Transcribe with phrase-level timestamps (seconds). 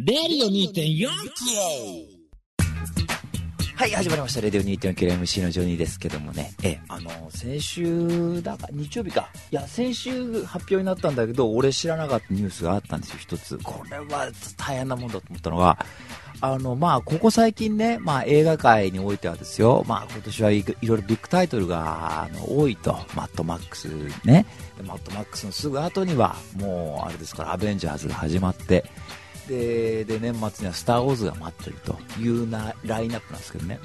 [0.00, 1.08] レディオ2.4
[3.74, 4.40] はい、始まりました。
[4.40, 6.52] レディオ 2.9MC のジョニーですけどもね。
[6.62, 9.28] え、あの、先週、だか、日曜日か。
[9.50, 13.58] いや、先週発表になったんだけど、俺知らなかったニュースがあったんですよ、一つ。
[13.58, 15.84] これは大変なもんだと思ったのが、
[16.42, 22.92] あの、まあ、ここ最近ね、まあ、映画界においてはですよ、まあ、今年はいいろいろビッグタイトルが、あの、多いと。
[23.16, 23.88] マットマックス
[24.24, 24.46] ね。
[24.86, 28.84] マットマックスのすぐ後には、もう、あれですから、アベンジャーズが始まって、
[29.48, 33.80] でで年末には「スター・ウォーズ」が待ってるというなラインナップなんですけどね。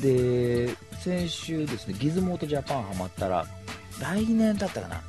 [0.00, 3.46] で先週ですねギズモートジャパンハマったら
[4.00, 5.00] 来年だったかな。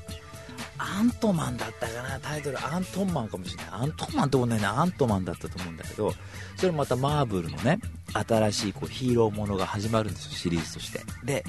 [0.80, 2.64] アントマンだったかなタイトル。
[2.64, 3.74] アントンマンかもしれない。
[3.82, 4.80] アントンマンってことないな。
[4.80, 6.14] アントマンだったと思うんだけど
[6.56, 7.80] それもまたマーブルのね
[8.14, 11.02] 新しいこうヒーローものが始まるんですよシリーズとして。
[11.24, 11.44] で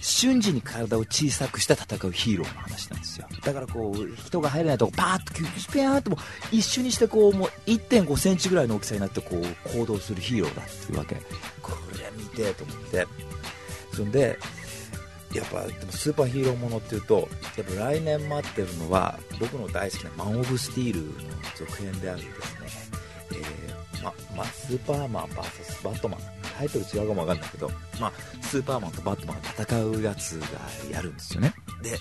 [0.00, 3.26] 瞬時に体を小さくして戦うヒーローの話なんですよ。
[3.44, 6.18] だからこう人が入れないとこパーッとキュッピャーっとも
[6.50, 11.14] 一瞬にしてこうもう1.5センチぐらいの大きさになってこう行動するヒーローだっていうわけ。
[11.60, 13.06] これ見てと思って。
[13.94, 14.38] そんで
[15.34, 21.06] やっぱでもスーパーヒーローものっていうとやっぱ来年待ってるのは僕の大好きなマン・オブ・スティールの
[21.56, 22.98] 続編であるですね、
[23.32, 26.41] えーまま、スーパーマン VS バットマン。
[26.62, 30.46] タイトル違うかもわかんないけど、まあ、スーパーマンとバットマンが戦うやつが
[30.90, 31.54] やるんですよね。
[31.82, 31.98] で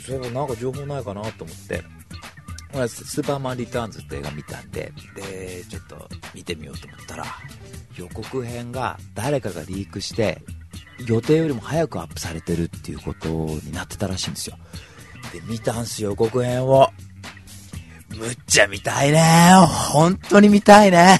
[0.00, 1.82] それはなんか情報ないかなと思って
[2.88, 7.24] スーパーマンリターンズって映画見たんででちょっと見てみようと思ったら
[7.96, 10.40] 予告編が誰かがリークして
[11.06, 14.56] 予定よりも早くアップされてるっていうことになってたらしいんですよ。
[15.32, 16.90] で見たんすよ予告編を。
[18.16, 19.52] むっちゃ見たいね。
[19.90, 21.18] 本当に見たいね。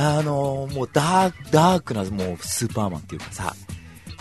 [0.00, 3.56] あの、もうダーク、ダークなもうスーパーマンっていうかさ、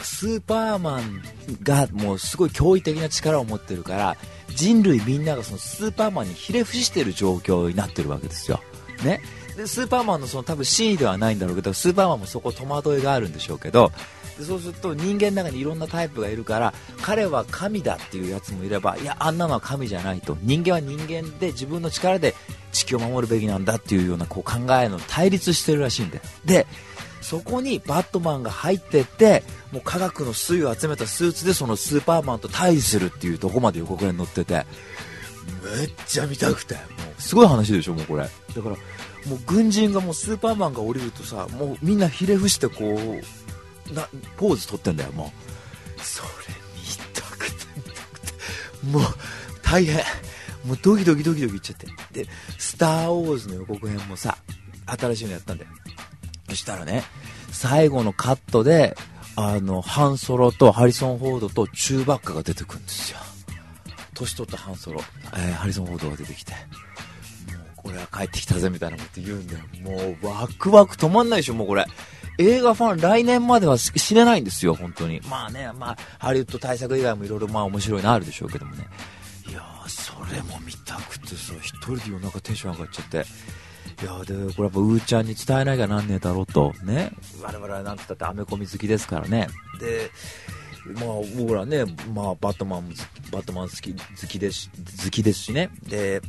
[0.02, 1.22] スーパーマン
[1.61, 4.17] がもうすごい驚異的な力を持ってるから、
[4.56, 8.59] 人類みんながそのスーパーマンにひれ伏してる状況になってるわけですよ。
[9.03, 9.22] ね。
[9.56, 13.91] で、スーパーマンのその多分真意ではないんだろうけど、スーパーマンもそこ戸惑いがあるんでしょうけど、
[14.38, 22.35] でそうすると人間の中にいろんなタイプがいるから彼は神だっていうやつもいればいやあんなのは神じゃないと人間は人間で自分の力で
[22.72, 26.67] 地球を守るべきなんだっていうようなこう考えの対立してるらしいんでで
[27.22, 34.66] そこにバットマンが入ってってもう科学の粋を集めたスーツでそのスーパーマンと対峙するっていうとこまで予告編載ってて。
[35.78, 36.75] めっちゃ見たくて。
[36.75, 36.81] も
[37.17, 38.23] うすごい話でしょもうこれ。
[38.23, 38.75] だからも
[39.35, 44.07] う軍人がもうスーパーマンが降りるとさもうみんなひれ伏してこうな
[44.38, 45.34] ポーズ取ってんだよも
[45.97, 46.01] う。
[46.01, 46.29] それ
[46.75, 48.34] 見たくて見たくて。
[48.85, 49.03] もう
[49.61, 50.01] 大変
[50.67, 51.88] もうドキドキドキドキいっちゃって。
[52.11, 52.29] で
[52.59, 54.38] 「スター・ウォーズ」の予告編もさ
[54.85, 55.72] 新しいのやったんだよ。
[56.50, 57.03] そしたらね
[57.51, 58.97] 最後のカットで
[59.35, 63.19] あのハンソロとハリソン・フォードとチューバッカが出てくるんですよ。
[64.13, 65.01] 年取ったハンソロ、
[65.33, 66.53] えー、ハリソン・フォードが出てきて。
[66.53, 66.57] も
[67.85, 69.59] う俺は帰ってきたぜみたいなこと言うんだよ。
[69.81, 71.85] もうワクワク止まんないでしょもうこれ。
[72.39, 75.22] 映画ファン来年までは死ねないんですよ、本当に。
[75.28, 78.88] まあね、まあ、ハリウッド対策以外もいろいろまあ面白いのあるでしょうけどもね。
[80.34, 83.26] れも見たくてさ、一人で夜中テンション上がっちゃって。
[84.04, 86.74] いやで、これやっぱうーちゃんに伝えなきゃなんねえだろうと。
[86.84, 87.12] ね。
[87.42, 89.48] 我々はなんつったってアメコミ好きですからね。
[89.80, 90.12] で、
[90.96, 91.06] まあ
[91.38, 92.90] 僕らね、まあバットマン
[93.32, 94.70] バットマン好き、好きです、
[95.04, 95.70] 好きですしね。
[95.84, 96.22] で、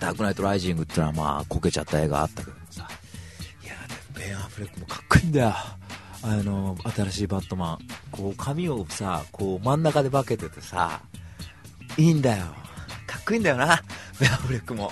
[0.00, 2.88] ダークナイトライジングっていうのはまあこけちゃった映画あったけどもさ。
[4.18, 5.54] ベン・アフレックもかっこいいんだよ
[6.22, 7.78] あの新しいバットマン
[8.10, 11.00] こう髪をさこう真ん中で化けててさ
[11.96, 12.46] いいんだよ
[13.28, 13.82] かっこいんだよな。
[14.18, 14.90] ベ・アフレックも。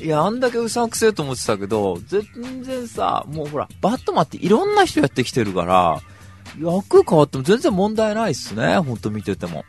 [0.00, 6.00] いやあんだけうさんくせえと思ってたけど全然さもうほらバットマンっていろんな人やってきてるから
[6.60, 8.78] 役変わっても全然問題ないっすね。
[8.78, 9.64] ほんと見てても。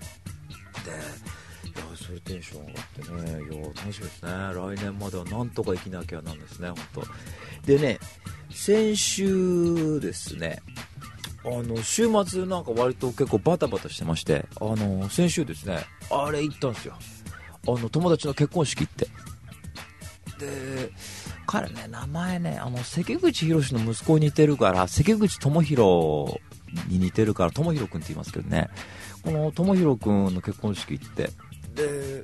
[1.64, 3.56] でいやそれテンション上がってね。
[3.56, 4.32] いや楽しみですね。
[4.32, 8.00] 来年まではなんとか生きなきゃなんですね本当でね
[8.50, 10.62] 先週ですね、
[11.44, 16.96] あの、週末なんか割と結構バタバタしてまして、あの、先週ですね、あれ行ったんですよ。
[17.68, 19.06] あの、友達の結婚式って。
[20.40, 20.92] で、
[21.48, 26.40] 彼ね、名前ね、あの、関口宏の息子に似てるから、関口智弘
[26.90, 28.70] に似てるから、智弘君って言いますけどね、
[29.24, 31.30] この智弘君の結婚式って、
[31.76, 32.24] で、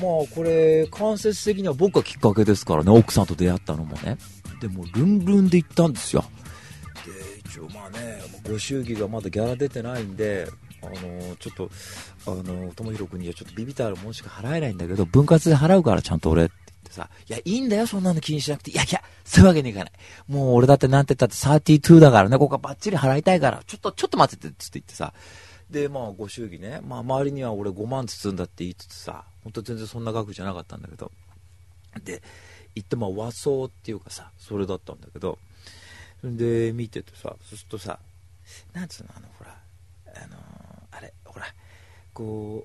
[0.00, 4.18] まあこれ、間接的には僕がきっかけですからね、奥さんと出会ったのもね。
[4.64, 6.24] でもルンルンで行ったんですよ
[7.04, 10.48] で一応まあねご祝儀がまだギャラ出てないんで
[10.86, 11.70] あのちょっと
[12.26, 18.70] あの友弘君にはちょっとビビたるもんしか払えないんだけど分割で払うからちゃんと俺って言ってさいやいいんだよそんなの気にしなくて。
[18.70, 19.92] いやいやそういうわけにいかない
[20.28, 23.62] もう俺だってなんて言ったって32だからねここはバッチリ払いたいから。
[23.66, 25.12] ちょっとちょっと待っててって言ってさ。
[25.70, 31.10] でまあご祝儀ね、まあ、周りには俺5万包んだって言いつつさ本当全然そんな額じゃなかったんだけど。
[32.04, 32.22] で
[32.74, 35.38] 行ってまあ和装っていうかさそれだったんだけど。
[36.22, 37.98] で見ててさそうするとさ
[38.72, 39.54] なんつうのあのほら
[40.16, 40.36] あの、
[42.14, 42.64] こ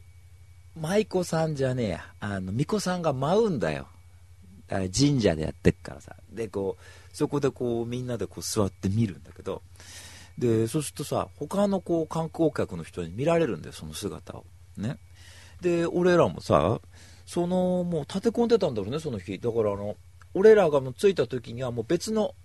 [0.78, 2.06] う舞妓さんじゃねえや。
[2.20, 3.88] あの巫女さんが舞うんだよ。
[4.70, 6.16] 神社でやってっからさ。
[6.32, 9.62] でこうそこでこうみんなでこう座って見るんだけど。
[10.38, 14.46] でそうするとさ他のこう観光客の人に見られるんだよその姿を。
[14.78, 14.98] ね。
[15.60, 16.80] で俺らもさ
[17.26, 19.38] そのもう立て込んでたんだろうねその日。
[19.40, 19.98] だからあの
[20.34, 22.36] 俺らがもう着いた時にはもう別の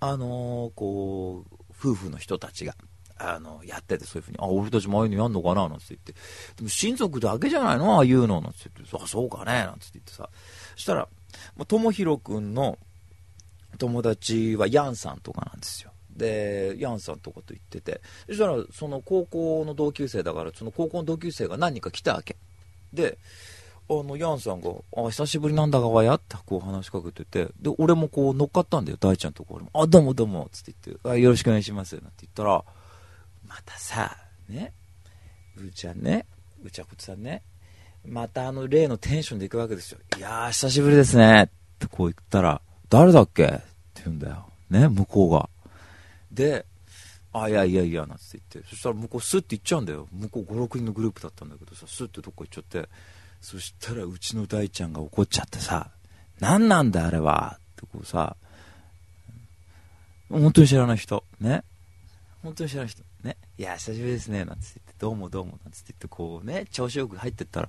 [0.00, 2.74] あのー、こう夫婦の人たちが。
[3.16, 5.68] あのやっててそういうふうにあ俺たちもああいうのやんのかな？
[5.68, 6.12] なんつって言って
[6.56, 7.96] でも親族だけじゃないの？
[7.96, 8.40] ああいうの？
[8.40, 9.52] なんつって言ってあそうかね？
[9.52, 10.28] なんつって言ってさ
[10.74, 11.08] そしたら
[11.68, 12.78] 友弘君の
[13.78, 15.92] 友達はヤンさんとかなんですよ。
[16.10, 22.36] でヤンさんとかと言っててそしたらその高校の同級生だからその高校の同級生が何人か来たわけ。
[22.92, 23.18] で
[23.86, 26.14] あの、ヤンさんが、あ、久しぶりなんだがわや？
[26.14, 29.70] ってこう話しかけてて、で、俺もこう乗っかったんだよ、大ちゃんところも。
[29.74, 32.64] あ、どうもどうも、つって言って、あ、よろしくお願いします、なんて言ったら、
[33.54, 34.16] またさ、
[34.48, 34.72] ね、
[35.56, 36.26] うーちゃんね、
[36.64, 37.42] うちゃこつさんね、
[38.04, 40.00] またあの例のテンションで行くわけですよ。
[40.18, 41.48] いやー、久しぶりですね、っ
[41.78, 42.60] てこう言ったら、
[42.90, 43.44] 誰だっけ？
[43.44, 43.62] って
[44.06, 44.50] 言うんだよ。
[44.70, 45.48] ね、向こうが。
[46.32, 46.66] で、
[47.32, 50.08] あ、いやいやいや、なんて言って、そしたら向こうスッて行っちゃうんだよ。
[50.10, 52.88] 向こう5、6人のグループだったんだけどさ、スッてどっか行っちゃって、
[53.40, 55.90] そしたらうちの大ちゃんが怒っちゃってさ、
[56.40, 57.56] 何なんだあれは？
[57.56, 58.36] ってこうさ、
[60.28, 61.62] 本当に知らない人、ね。
[62.42, 63.36] 本当に知らない人、ね。
[63.58, 67.68] いや、久しぶりですね、なんつって言って、どうもどうも、なんつって言って、こうね、調子よく入ってったら、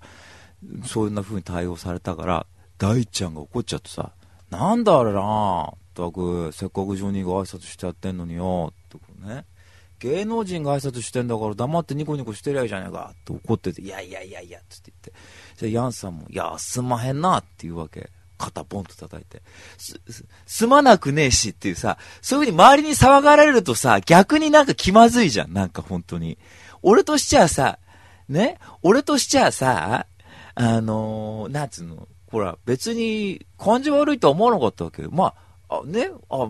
[0.86, 2.46] そんな風に対応されたから、
[2.78, 4.12] 大ちゃんが怒っちゃってさ、
[4.50, 9.46] なんだあれなったく、せっかくジョニーが挨拶してやってんのによ、ってこうね。
[10.00, 15.22] 芸能人が挨拶してんだから黙ってニコニコしてりゃいいじゃねえかって怒ってて、いやいやいやいや、つって言って。
[15.58, 18.10] じゃヤンさんも、いや、すまへんなって言うわけ。
[18.38, 19.42] 肩ポンと叩いて。
[19.78, 20.00] す、
[20.46, 25.54] すまなくねえしっていうさ、そういう風に周りに騒がれるとさ、逆になんか気まずいじゃん。
[25.54, 26.38] なんか本当に。
[26.82, 27.80] 俺としちゃさ、
[28.30, 28.58] ね？
[28.82, 30.08] 俺としちゃさ、
[30.56, 35.10] あのー、なんつうの、ほら、別に感じ悪いとは思わなかったわけよ。
[35.12, 35.34] ま
[35.70, 36.48] あ、あね、あ、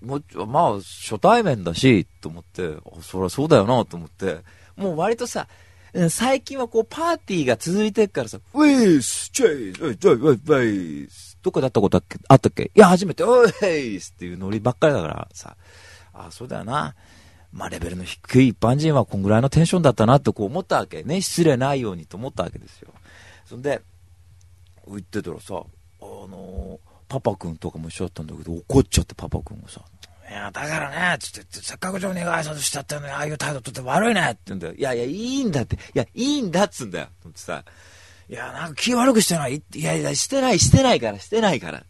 [0.00, 4.38] もまあ、初対面だし、と思って、そりゃそうだよな、と思って、
[4.76, 5.48] もう割とさ、
[6.10, 12.64] 最近はこう、パーティーが続いてるからさ、ウィース、チェイス、ウィース、ウィース、どこだったことあったっけ？
[12.74, 15.56] いや、初めて、ウィースっていうノリばっかりだからさ、
[16.12, 16.94] あ、そうだよな。
[17.52, 21.02] まあ、レベルの低い一般人はこんぐらいのテンションだったなってこう思ったわけ。
[21.02, 22.92] ね、失礼ないようにと思ったわけですよ。
[23.46, 23.80] そんで、
[24.86, 25.62] 言ってたらさ、
[26.00, 29.80] あのー、パパ君とかも一緒だったんだけど、怒っちゃってパパ君がさ、
[30.28, 34.74] いや、だからね、つって、せっかくジョニーが挨拶しちゃったのに、ああいう態度とって悪いねって言うんだよ。
[34.74, 35.76] いやいや、いいんだって。
[35.76, 37.08] いや、いいんだっつうんだよ。
[37.22, 37.64] とってさ、
[38.28, 41.78] いや、なんか気悪くしてないいやいや、してない、してないから、してないから。
[41.78, 41.84] ね、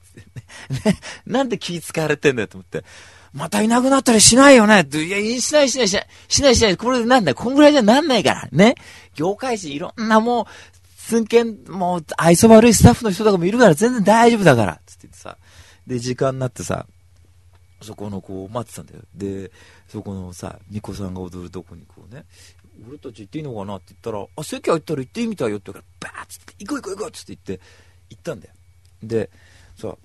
[1.27, 2.85] なんで気使われてんだよと思って。
[3.33, 5.03] またいなくなったりしないよねって。
[5.03, 6.07] いや、しないしないしない。
[6.29, 6.77] しないしない。
[6.77, 7.35] これでなんだよ。
[7.35, 8.49] こんぐらいじゃなんないから。
[8.53, 8.77] ね。
[9.15, 10.47] 業界人いろんなもう、
[10.97, 14.81] 寸見、もう、愛想悪いスタッフの人とかもいるから全然大丈夫だから。
[14.87, 15.37] つってさ。
[15.87, 16.87] で、時間になってさ、
[17.81, 19.03] そこのこう待ってたんだよ。
[19.15, 19.51] で
[19.89, 22.25] そこのさ巫女さんが踊るとこにこうね
[22.89, 27.65] 俺たち行っていいのかなって言ったら「あ席空いったら行っていいみたいよ」って言うからバーッつって「行こう行こう行こう」っつって言って
[28.11, 28.55] 行ったんだよ。
[29.03, 29.31] で
[29.77, 29.97] さ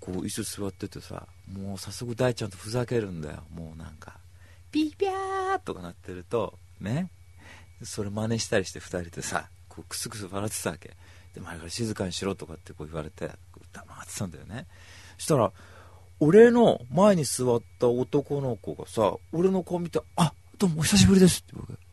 [0.00, 3.44] こう椅子座っててさもう早速大ちゃんとふざけるんだよ。
[3.50, 4.18] もうなんか
[4.70, 7.10] ピーピャーとかなってるとね。
[7.82, 10.96] それ真似したりして2人でさこうクスクス笑ってたわけ。
[11.34, 13.30] で前から静かにしろとかってこう言われて
[13.72, 14.66] 黙ってたんだよね。
[15.18, 15.52] したら
[16.20, 21.84] 俺の前に座った男の子がさ、俺の顔見て、あ、どうもお久しぶりですって言うわけ。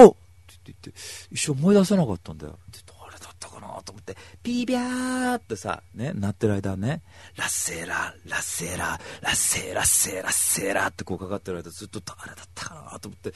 [0.00, 0.18] おおって
[0.66, 0.90] 言って、
[1.30, 2.58] 一生思い出せなかったんだよ。
[2.70, 7.02] で、誰だったかなと思って、ピービャーってさ、ね、なってる間ね、
[7.36, 13.32] ラッセーラー、ラッセーラー、ラッセーラッセーラッセーラーってこうかかってる間ずっと誰だったかなと思って、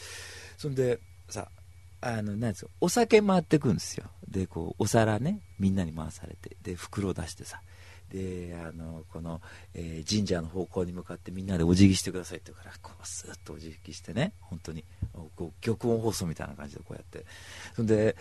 [0.59, 1.01] そんで、
[1.31, 1.49] さ、
[2.03, 4.05] あの、なんですよ、お酒回ってくんですよ。
[4.29, 7.63] で、こう、お皿ね、みんなに回されて、で、袋を出してさ、
[8.13, 9.41] であのこの、
[9.75, 14.85] えー、神社の方向に向かってみんなでお辞儀してくださいって言うからこうスーッとお辞儀してね本当に
[15.35, 17.25] こう玉音放送みたいな感じでこうやって。
[17.75, 18.17] そんで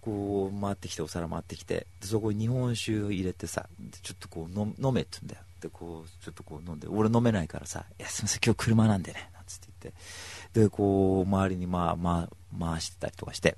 [0.00, 3.68] こう回ってきてお皿回ってきてでそこに日本酒入れてさ
[4.02, 5.40] ちょっとこう飲めって言うんだよ。
[5.60, 10.60] でこうちょっとこう飲んで俺飲めないからさ「いやすいません今日車なんでね」なんつって言って。
[10.60, 13.56] でこう周りにまあまあ回してたりとかして。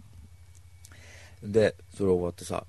[1.43, 2.65] でそれ終わってさ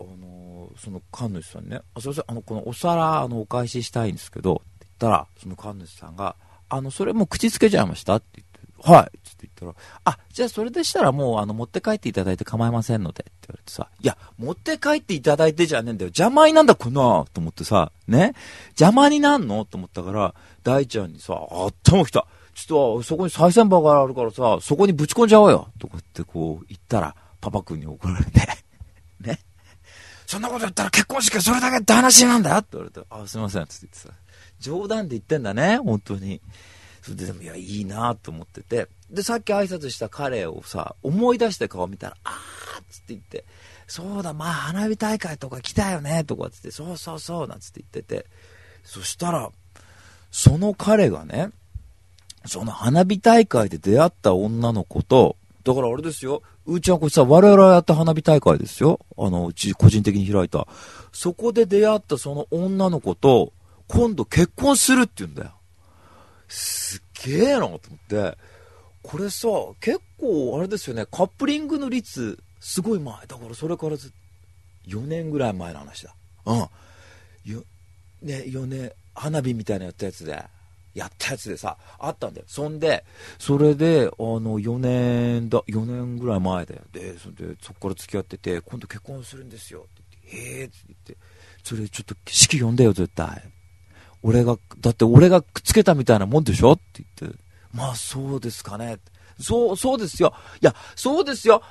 [0.00, 6.36] あのその神主さんね、あすいません、あの、このお皿、あの、お返ししたいんですけど、って言ったら、その神主さんが、
[6.68, 9.18] あの、それも口つけちゃいましたって言って、はい。
[9.24, 16.08] つって言ったら、あ、じゃあそれでしたらもう、あの、持って帰っていただいて構いませんので、って言われてさ、いや、持って帰っていただいてじゃねえんだよ。
[16.08, 18.34] 邪魔になんだ、こんな、と思ってさ、ね。
[18.70, 19.64] 邪魔になんの？
[19.64, 20.34] と思ったから、
[20.64, 22.26] 大ちゃんにさ、あったも来た。
[22.54, 25.68] ちょっと、そこに再銭箱があるからさ、そこにぶち込んじゃおうよ。
[25.78, 28.40] とかってこう言ったら、パパ君に怒られて、
[29.20, 29.38] ね。
[30.26, 34.14] そんなこと言ったら結婚式はそれだけって話なんだよって言われて、あ、すいません、つって言ってさ、
[34.60, 36.40] 冗談で言ってんだね、本当に。
[37.02, 38.88] それででも、いや、いいなと思ってて。
[39.10, 43.44] で、さっき挨拶した彼をさ、思い出して顔見たら、あーっつって言って、
[43.86, 48.26] そうだ、まあ、花火大会とか来たよね、とかつって、そうそうそう、なんつって言ってて。
[48.82, 49.50] そしたら、
[50.30, 51.50] その彼がね、
[52.46, 59.00] その花火大会で出会った女の子と、だからあれですよ、うちゃんこれさ、我々やった花火大会ですよ。
[59.18, 60.66] あの、うち個人的に開いた。
[61.12, 63.52] そこで出会ったその女の子と、
[63.86, 65.52] 今度結婚するって言うんだよ。
[66.48, 68.38] すっげえなと思って、
[69.02, 69.48] これさ、
[69.80, 73.14] 結構あれですよね、カップリングの率、すごい前。
[73.26, 74.12] だからそれからず、
[74.86, 76.14] 4年ぐらい前の話だ。
[76.46, 76.56] うん。
[76.56, 76.68] よ、
[78.22, 80.42] ね、4年、花火みたいなやったやつで、
[80.94, 82.46] やったやつでさ、あったんだよ。
[82.48, 83.04] そんで、
[83.38, 86.82] それで、あの、4年だ、4年ぐらい前だよ。
[86.92, 89.80] で、それで、そこから付き合ってて、今度結婚するんですよ。
[89.80, 91.16] って言って、へえって言って、
[91.64, 93.42] それちょっと式呼んでよ、絶対。
[94.22, 96.72] 俺が、だって俺がくっつけたみたいなもんでしょ？
[96.72, 97.38] って言って、
[97.72, 98.98] まあそうですかね。
[99.40, 100.32] そう、そうですよ。
[100.62, 101.62] いや、そうですよ。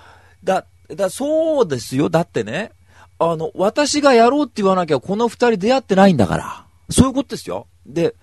[0.43, 2.09] だ、だ、そうですよ。
[2.09, 2.71] だってね、
[3.19, 6.65] あの、私がやろうって言わなきゃこの二人出会ってないんだから。
[6.89, 7.67] そういうことですよ。
[7.85, 8.15] で、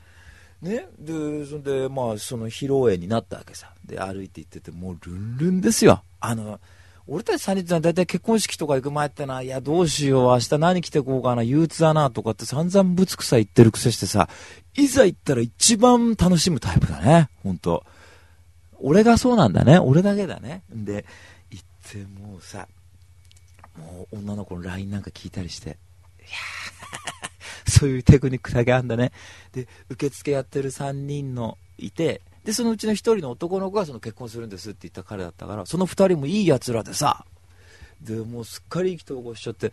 [0.63, 3.73] ね、で、そんで、まあ、その披露宴になったわけさ。
[3.85, 6.03] で、歩いて行ってて、もうルンルンですよ。
[6.21, 6.61] あの、
[7.07, 14.29] 俺たち三人は大体結婚式とか行く前ってな、いや、どうしよう、明日何着てこうかな、憂鬱だな、とかって散々ぶつくさ言ってるくせしてさ、
[14.75, 17.85] いざ行ったら一番楽しむタイプだね、ほんと。
[18.81, 20.63] 俺がそうなんだね、俺だけだね。
[20.71, 21.05] で、
[21.51, 22.69] 行ってもうさ、
[23.77, 27.20] もう女の子の LINE なんか聞いたりして、いやー
[27.69, 29.13] そういうテクニックだけあんだね。
[29.53, 37.25] で、受付やってる3人のいて、で、そのうちの1人の男の子がその結婚するんですって言った彼だったから、その2人もいい奴らでさ、
[38.01, 39.73] で、もうすっかり意気投合しちゃって、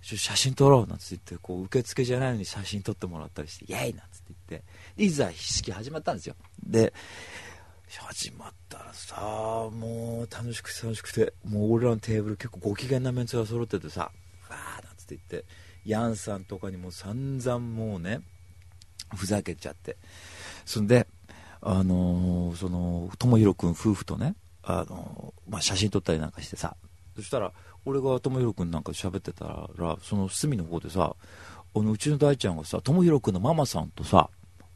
[0.00, 4.64] 写真撮ろうなんつって、こう、受付じゃないのに写真撮ってもらったりして、イェイなんつって言って、
[4.96, 6.36] いざ式始まったんですよ。
[6.64, 6.92] で、
[7.88, 9.16] 始まったらさ、
[9.72, 14.12] もう楽しくて楽しくて、もう俺らのテーブル結構ご機嫌なメンツが揃っててさ、
[14.48, 15.44] わーなんつって言って、
[15.88, 18.20] ヤンさんとかにも散々もうね、
[19.16, 19.96] ふざけちゃって。
[20.66, 21.06] そんで、
[21.62, 26.76] あのーその、ともひろくん夫婦とね、あのーまあ、写真撮ったりなんかしてさ、
[27.16, 27.52] そしたら、
[27.86, 29.46] 俺がともひろくんなんか喋ってた
[29.78, 31.16] ら、その隅の方でさ、
[31.74, 34.28] あのうちの大ちゃんがさ、ともひろくんのママさんとさ、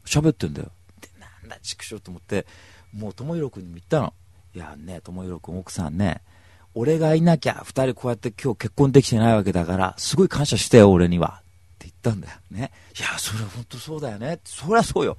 [0.05, 0.71] 喋ってんだよ。
[0.99, 2.47] で、なんだ、畜生と思って、
[2.91, 4.15] もうともひろくんに言ったの。
[4.55, 6.23] いやね、ともひろくん奥さんね、
[6.75, 11.41] 俺がいなきゃ二人こうやって今日結婚できてないわけだから、すごい感謝してよ、俺には。
[11.75, 12.71] って言ったんだよね。
[12.97, 14.39] いや、それは本当そうだよね。
[14.43, 15.17] そりゃそうよ。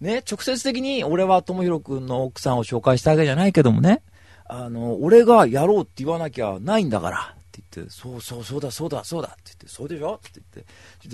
[0.00, 4.02] ね、直接的に俺はともひろくんの奥さんを紹介したわけじゃないけどもね、
[4.46, 7.34] あの、俺がやろうって言わなきゃないんだから。
[7.34, 9.28] って言って、そうそう、そうだ、そうだ、そうだ。
[9.28, 10.14] って言って、そうでしょ？
[10.14, 10.64] って言っ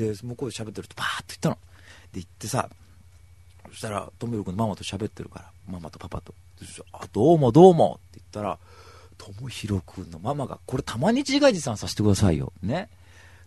[0.09, 1.55] て、で、向こうで喋ってると、バーッと言ったの。
[1.55, 1.61] で、
[2.15, 2.69] 言ってさ、
[3.71, 6.35] そしたら、ともひろくんのママと喋ってるから、ママとパパと。
[6.93, 8.59] あ、どうもどうもって言ったら、
[9.21, 12.55] ともひろくんのママが、これたまに自画自賛させてくださいよ。
[12.63, 12.89] ね。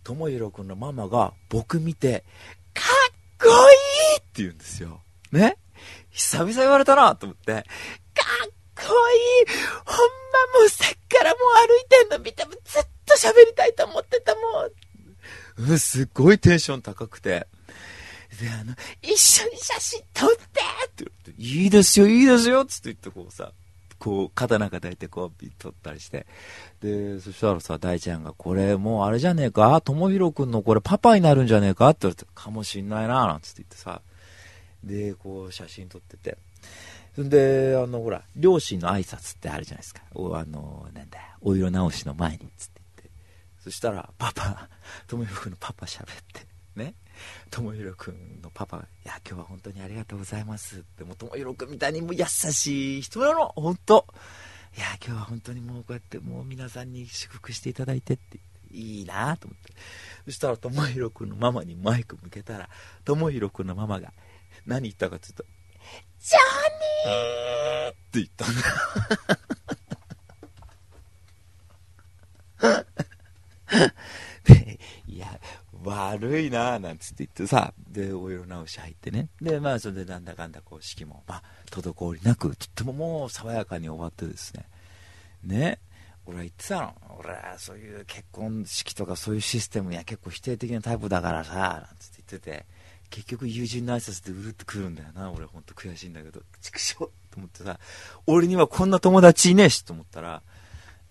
[0.03, 2.23] ともひろくんのママが僕見て、
[2.75, 5.01] かっこいいって言うんですよ。
[5.31, 5.57] ね。
[6.11, 7.63] 久々言われたなと思って、かっ
[8.75, 9.97] こいいほん
[10.53, 14.41] まもうさっきからもう歩いてんの見てもずっと喋りたいと思ってたも
[15.65, 15.71] ん。
[15.71, 17.47] うん、すっごいテンション高くて。
[18.39, 23.51] で、あの、一緒に写真撮ってって言って、いいですよ、いいですよつって言ってこうさ、
[24.03, 26.25] こう、肩なんか抱いてこう、ビッ撮ったりして。
[26.81, 34.01] で、そしたらさ、大ちゃんが、これもうあれじゃねえかともひろくんのこれパパになるんじゃねえかって言われて、かもしんないななんつって言ってさ。
[34.83, 36.37] で、こう、写真撮ってて。
[37.17, 40.01] で、あの、ほら、両親の挨拶ってあるじゃないですか。
[40.15, 43.09] お、あの、なんだ、お色直しの前に、つって言って。
[43.63, 44.67] そしたら、パパ、
[45.07, 46.45] ともひろくんのパパ喋って、
[46.75, 46.95] ね。
[47.49, 54.05] ともひろくんのパパが、いや、今日は本当にありがとうございますって、もうともひろくんみたいにも優しい人なの、本当
[54.75, 58.39] いや、今日は本当にもうこうやってもう皆さんに祝福していただいてって、
[58.71, 59.73] いいなと思って。
[60.25, 62.69] そしたら、ともひろくんのママにマイク向けたら、
[63.05, 64.11] ともひろくんのママが、
[64.65, 65.45] 何言ったかって言うと、
[66.19, 66.37] ジョ
[67.07, 68.61] ニーって言ったんだ。
[75.83, 79.29] 悪いななんつって言ってさでお色直し入ってね。
[79.41, 84.65] でまあそれでなんだかんだこう式もまあ滞りなくとってももう爽やかに終わってですね。
[85.43, 85.79] ね。
[86.25, 86.93] 俺は言ってたの。
[87.19, 92.65] 俺はそういう結婚式とかそういうシステムには結構否定的なタイプだからさなんつって言ってて。
[93.09, 95.31] 結局友人の挨拶でうるってくるんだよな。
[95.31, 96.41] 俺ほんと悔しいんだけど。
[96.63, 97.79] 畜生と思ってさ。
[98.25, 100.41] 俺にはこんな友達いねえしと思ったら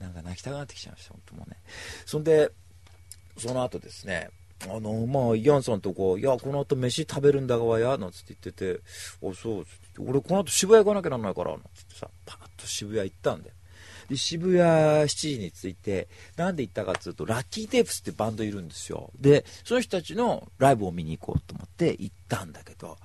[0.00, 1.58] なんか泣きたくなってきちゃいました本当もうね。
[2.04, 2.50] そんで
[3.38, 4.30] その後ですね。
[4.68, 8.80] あの、まあ、ヤンさんとこ、いや、この後飯食べるんだがわや、なんつって言ってて、
[9.22, 9.66] あ、そう、
[9.98, 13.54] 俺この後渋谷行かなきゃなんないから、なんつってさ、パーッと渋谷行ったんだよ。
[14.08, 19.10] で、渋谷7時に着いて、なんで行ったかっていうと、ラッキーテープスってバンドいるんですよ。
[19.18, 22.98] で、その人たちのライブを見に行こうと思って行ったんだけど、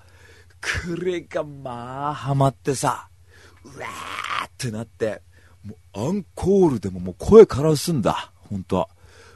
[0.61, 3.09] これがまあ、ハマってさ、
[3.63, 5.21] うわーってなって、
[5.63, 8.89] もうアンコールでももう声からすんだ、ほんと。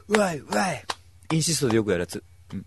[0.08, 0.84] うわいうわい
[1.32, 2.22] インシストでよくやるやつ。
[2.52, 2.66] うん。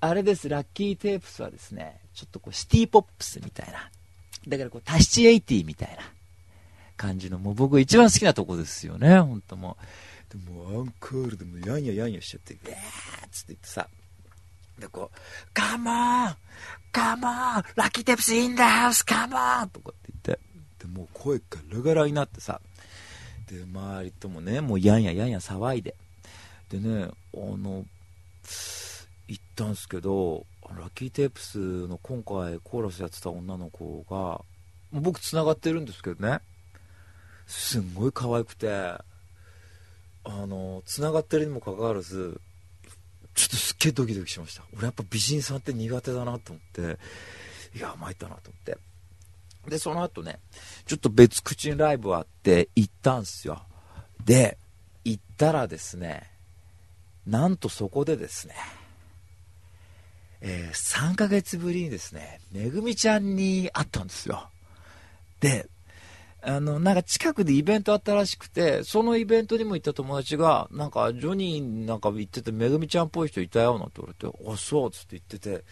[0.00, 3.90] あれです、ラッキーテープスはですね、ちょっとこうシティポップスみたいな。
[4.46, 6.02] だからこうタシチエイティみたいな。
[6.98, 10.36] 感じの、もう僕一番好きなとこですよね、ほんともう。
[10.36, 13.88] でもアンコールでもやんややんやしちゃって、うわーっつって言ってさ、
[14.78, 15.18] でこう、
[15.54, 15.90] カモ
[16.26, 16.36] ン!
[16.92, 17.32] カモン!
[17.76, 19.04] ラッキーテープスインダハウス!
[19.04, 19.68] カモン!
[19.70, 20.40] とかって言って、
[20.80, 22.60] でもう声ガラガラになってさ、
[23.48, 25.94] で、周りともね、もうやんややんや騒いで、
[26.68, 27.84] でねあの
[29.28, 30.46] 行ったんですけど
[30.76, 34.42] ラッキーテープスの今回コーラスやってた女の子が
[34.92, 36.40] 僕つながってるんですけどね。
[37.46, 39.02] すんごい可愛くてあ
[40.24, 42.40] のつながってるにもかかわらず
[43.34, 44.64] ちょっとすっげえドキドキしました。
[44.74, 46.98] 俺やっぱ美人さんって苦手だなと思って
[47.76, 48.78] いや参ったなと思って。
[49.70, 50.40] でその後ね
[50.86, 53.62] ちょっと別口にライブあって行ったんすよ。
[54.24, 54.58] で
[55.04, 56.30] 行ったらですね
[57.28, 58.54] なんとそこでですね、
[60.40, 64.48] えー、3ヶ月ぶりにですね、めぐみちゃんに会ったんですよ。
[65.40, 65.68] で、
[66.40, 75.62] あの、なんか近くでイベントあったらしくて、そのイベントにも行った友達が、なんか、ジョニーなんか行ってて、めぐみちゃんっぽい人いたよ、なんて言われて、あ、そうっつって言ってて、いや、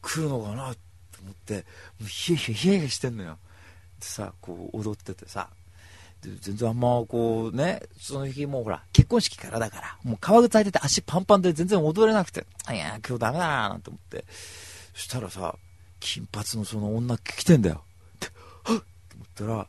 [0.00, 1.60] 来るのかなと思って、も
[2.02, 3.38] うヒヤヒヤヒヤヒヤしてんのよ。
[3.98, 5.48] でさ、こう踊っててさ、
[6.20, 14.24] 全然あんまこうね、その日もうほら、結婚式からだから、もう革靴履いてて足パンパンで全然踊れなくて、いや、今日ダメだななんて思って。
[14.94, 15.54] そしたらさ、
[16.00, 17.84] 金髪のその女来てんだよ。
[18.18, 18.26] で、
[18.64, 19.66] はっって思ったら、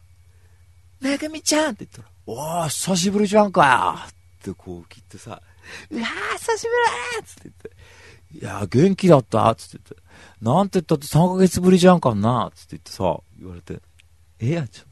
[1.01, 5.41] めぐみちゃんって言ったら、おー、久しぶりじゃんかよってこう切ってさ、
[5.91, 7.71] いやー、久しぶりっつって言って、
[8.39, 10.09] いや、元気だったつって言って、
[10.41, 13.81] なんて言ったって3ヶ月ぶりじゃんかなつって言ってさ、言われて、
[14.39, 14.83] ええやん、ちょ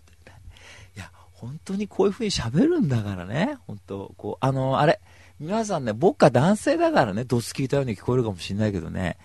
[1.39, 4.99] 本当にこういう風に喋るんだからね、本当こう、あの、あれ、
[5.39, 9.17] 皆さんね、僕は男性だからね、ドス聞いたように聞こえるかもしれないけどね、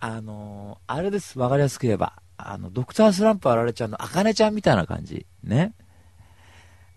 [0.00, 5.74] あの、あれです、わかりやすく言えば、あの、ドクタースランプあられちゃんのあかねちゃんみたいな感じ、ね。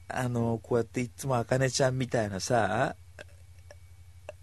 [0.08, 2.96] あの、こうやっていつもあかねちゃんみたいなさ、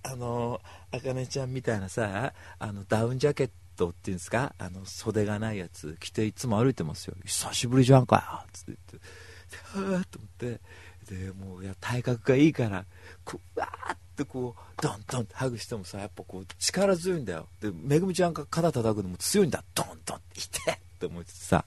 [0.03, 0.61] あの、
[0.91, 7.15] あかねちゃんみたいなさ、あの、ダウンジャケットっていうんですか、あの、袖がないやつ着ていつも歩いてますよ。
[7.25, 9.28] 久しぶりじゃんか、つって言って。
[9.75, 10.61] はあと思って
[11.09, 12.85] でもういや体格がいいから
[13.25, 17.49] こうわーってこうドンドンってハグしてもさやっぱこう力強いんだよ。
[17.61, 19.65] でめぐみちゃんが肩叩くのも強いんだ。
[19.75, 21.65] ドンドンっていてって思ってさ。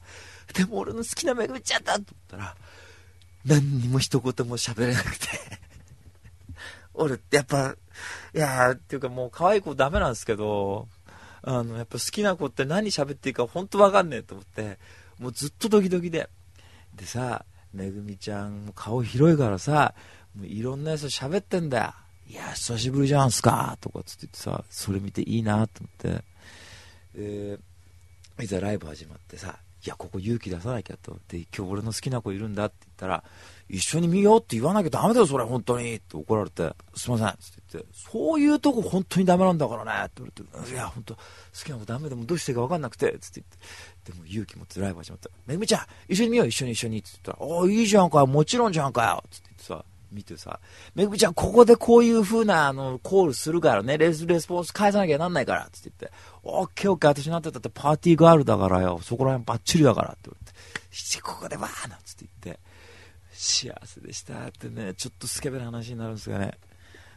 [0.54, 2.56] でも俺の好きなめぐみちゃんだと思ったら
[3.46, 5.28] 何にも一言も喋れなくて。
[6.94, 7.76] 俺ってやっぱ
[8.36, 10.88] いやっていうかもう可愛い子ダメなんですけど
[11.42, 14.78] あのやっぱ好きな子って何喋っていいか本当わかんねえと思って
[15.18, 16.30] もうずっとドキドキで。
[16.96, 19.94] でさめぐみちゃん顔広いからさ、
[20.36, 21.94] もういろんなやつ喋ってんだよ。
[22.30, 26.24] いや、久しぶりじゃんすかとかつって言ってさ、それ見ていいなと思って、
[27.16, 31.18] えー、いざライブ始まってさ、いや、ここ勇気出さなきゃと。
[31.28, 33.24] で、今日俺の好きな子いるんだって言ったら、
[33.68, 37.38] 一緒に見ようって言わなきゃダメだよ、それ、本当にって怒られて、すいませんって
[37.74, 41.22] 言って、そういうとこ本当にダメなんだからねって言われて、いや、本当好
[41.64, 43.48] きな子ダメでもどうしていいか分かんなくて、つって言っ
[44.04, 45.30] て、でも勇気持ってライブ始まった。
[45.48, 47.00] めぐみちゃん、一緒に見よう、一緒に一緒に。
[47.00, 49.24] って言ったら、おいいじゃんかよもちろんじゃんかよ。
[49.32, 50.60] つって言ってさ、見てさ、
[50.96, 55.70] めぐみちゃん、ここでこういう風な、あの、コールするからね、レス、レスポンス返さなきゃなんないから。
[55.72, 59.00] つって言って、オッケーオッケー、私なってたってパーティーガールだからよ。
[59.02, 62.60] そこら辺バッチリだからって言われて、ここでバーなんつって言って、
[63.34, 66.58] 幸せでしたってね、ちょっとスケベな話になるんですがね、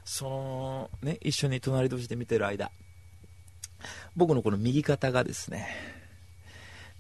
[0.04, 2.70] その、ね、一緒に隣同士で見てる間、
[4.16, 5.68] 僕のこの右肩がですね、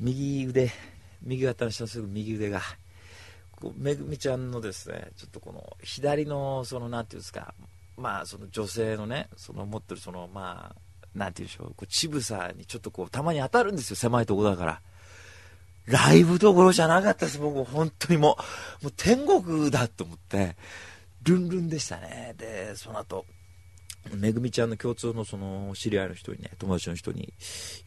[0.00, 0.70] 右腕、
[1.22, 2.60] 右肩の下のすぐ右腕が、
[3.76, 7.54] めぐみちゃんのですね、ちょっとこの左の、その、なんていうんですか、
[7.96, 14.82] まあ、その女性のね、その持ってるその、まあ、なんて言うんでしょう、こう、ちぶさにちょっとこう、たまに当たるんですよ、狭いとこだから。
[15.86, 18.36] ライブどころじゃなかったです、僕、本当にも
[18.80, 20.56] う、もう天国だと思って、
[21.22, 22.34] ルンルンでしたね。
[22.36, 23.26] で、その後、
[24.12, 27.32] めぐみちゃんの共通のその知り合いの人にね、友達の人に、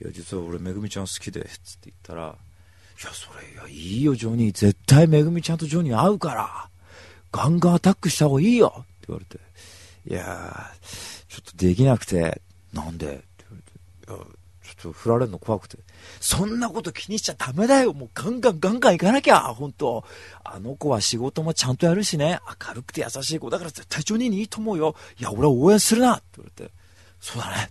[0.01, 2.35] いや、実は俺めぐみちゃん好きで、つって言ったら、
[3.01, 4.57] いや、それ、いや、いいよ、ジョニー。
[4.57, 6.69] 絶対めぐみちゃんとジョニー会うから、
[7.31, 9.39] ガンガンアタックした方がいいよって言われて、
[10.10, 10.71] いや
[11.27, 12.41] ちょっとできなくて、
[12.73, 13.05] なんで？
[13.05, 13.45] って
[14.07, 15.77] 言われて、いや、ちょっと振られるの怖くて。
[16.19, 17.93] そんなこと気にしちゃダメだよ。
[17.93, 19.41] もうガンガンガンガン行かなきゃ。
[19.41, 20.05] 本当
[20.43, 22.39] あの子は仕事もちゃんとやるしね。
[22.67, 24.95] 明るくて優しい子だから絶対ジョニーにいいと思うよ。
[25.19, 26.71] いや、俺は応援するなって言われて。
[27.19, 27.69] そうだね。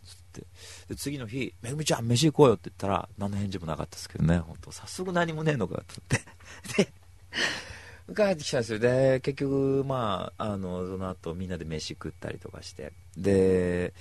[0.88, 4.38] で、次の日、めぐみちゃん飯行こうよって言ったら、何の返事もなかったですけどね。
[4.38, 6.20] 本当早速何もねえのかと思
[6.68, 6.84] って。
[8.12, 8.78] で、帰ってきたんですよ。
[8.78, 12.92] で、結局、まあ、あの、その後みんなで飯食ったりとかして。
[13.16, 13.94] で、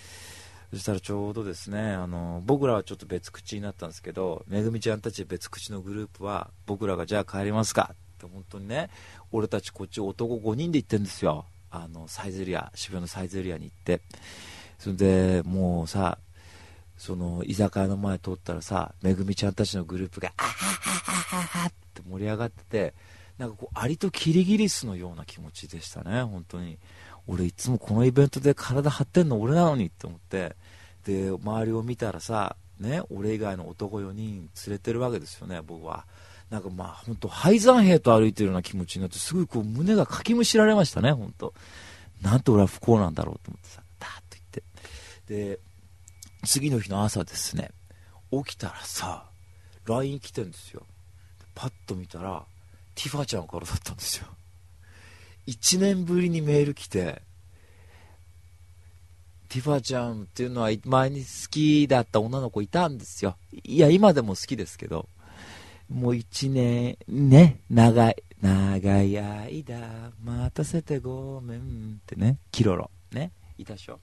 [0.76, 8.90] そしたらちょうどですねあの僕らはちょっと別口になったんですけどめぐみちゃんたち別口のグループは僕らがじゃあ帰りますかって本当にね
[9.32, 14.02] 俺たちこっち男5人で行ってんですよあのサイゼリア渋谷のサイゼリアに行って
[14.78, 16.18] それでもうさ
[16.98, 22.94] その居酒屋の前通ったらさめぐみちゃんたちのグループがあははははって盛り上がってて
[23.38, 26.78] なんかこうアリとキリギリスのような気持ちでしたね本当に。
[27.28, 30.56] 俺いつもこのイベントで体張ってんの俺なのにって思って。
[31.06, 36.06] で周りを見たらさね俺以外の男4人連れてるわけですよね僕は。
[36.50, 41.54] なんかまあ本当廃山兵と歩いてるような気持ちになってすごいこう胸がかきむしられましたね本当。
[42.22, 44.64] なんて俺は不幸なんだろうと思ってさダーッと言って。
[45.28, 45.60] で
[46.46, 47.72] 次の日の朝ですね
[48.32, 49.26] 起きたらさ
[49.86, 50.84] LINE 来てんですよ
[51.54, 52.46] パッと見たら
[52.96, 54.28] ティファちゃんからだったんですよ
[55.48, 57.22] 1年ぶりにメール来て、
[59.50, 63.38] ティファちゃんっていうのは前に好きだった女の子いたんですよ。
[63.64, 65.08] いや、今でも好きですけど、
[65.88, 74.00] もう1年、ね、長い、長い間、待たせてごめんってね、キロロ、ね、いたでしょ。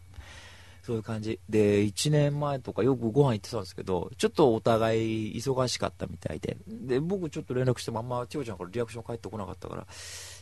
[0.82, 1.38] そういう感じ。
[1.48, 9.86] で、1年前とかよくご飯行ってたんですけど、ちょっとお互い忙しかったみたいで、で、僕ちょっと連絡してもあんま、ティファちゃんからリアクション返ってこなかったから、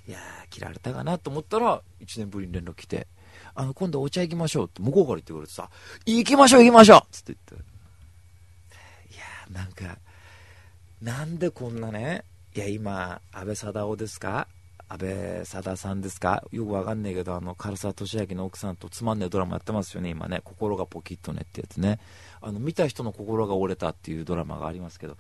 [0.09, 3.07] いやー、切られたかなと思ったら、1年ぶりに連絡来て、
[3.55, 5.69] あの、今度お茶行きましょうって向こうから言ってくれてさ、
[6.07, 9.15] 行きましょう行きましょうつって言って。
[9.15, 9.99] いやー、なんか、
[11.03, 12.25] なんでこんなね、
[12.55, 14.49] いや、今、安倍貞夫ですか？
[14.93, 16.43] 安倍貞さんですか？
[16.51, 20.41] よくわかんないけど、あの、唐沢俊明の奥さんとつまんねえドラマやってますよね、今ね。
[20.45, 22.01] 心がポキッとねってやつね。
[22.41, 25.17] あの、見た人の心が折れたっていうドラマがありますけど、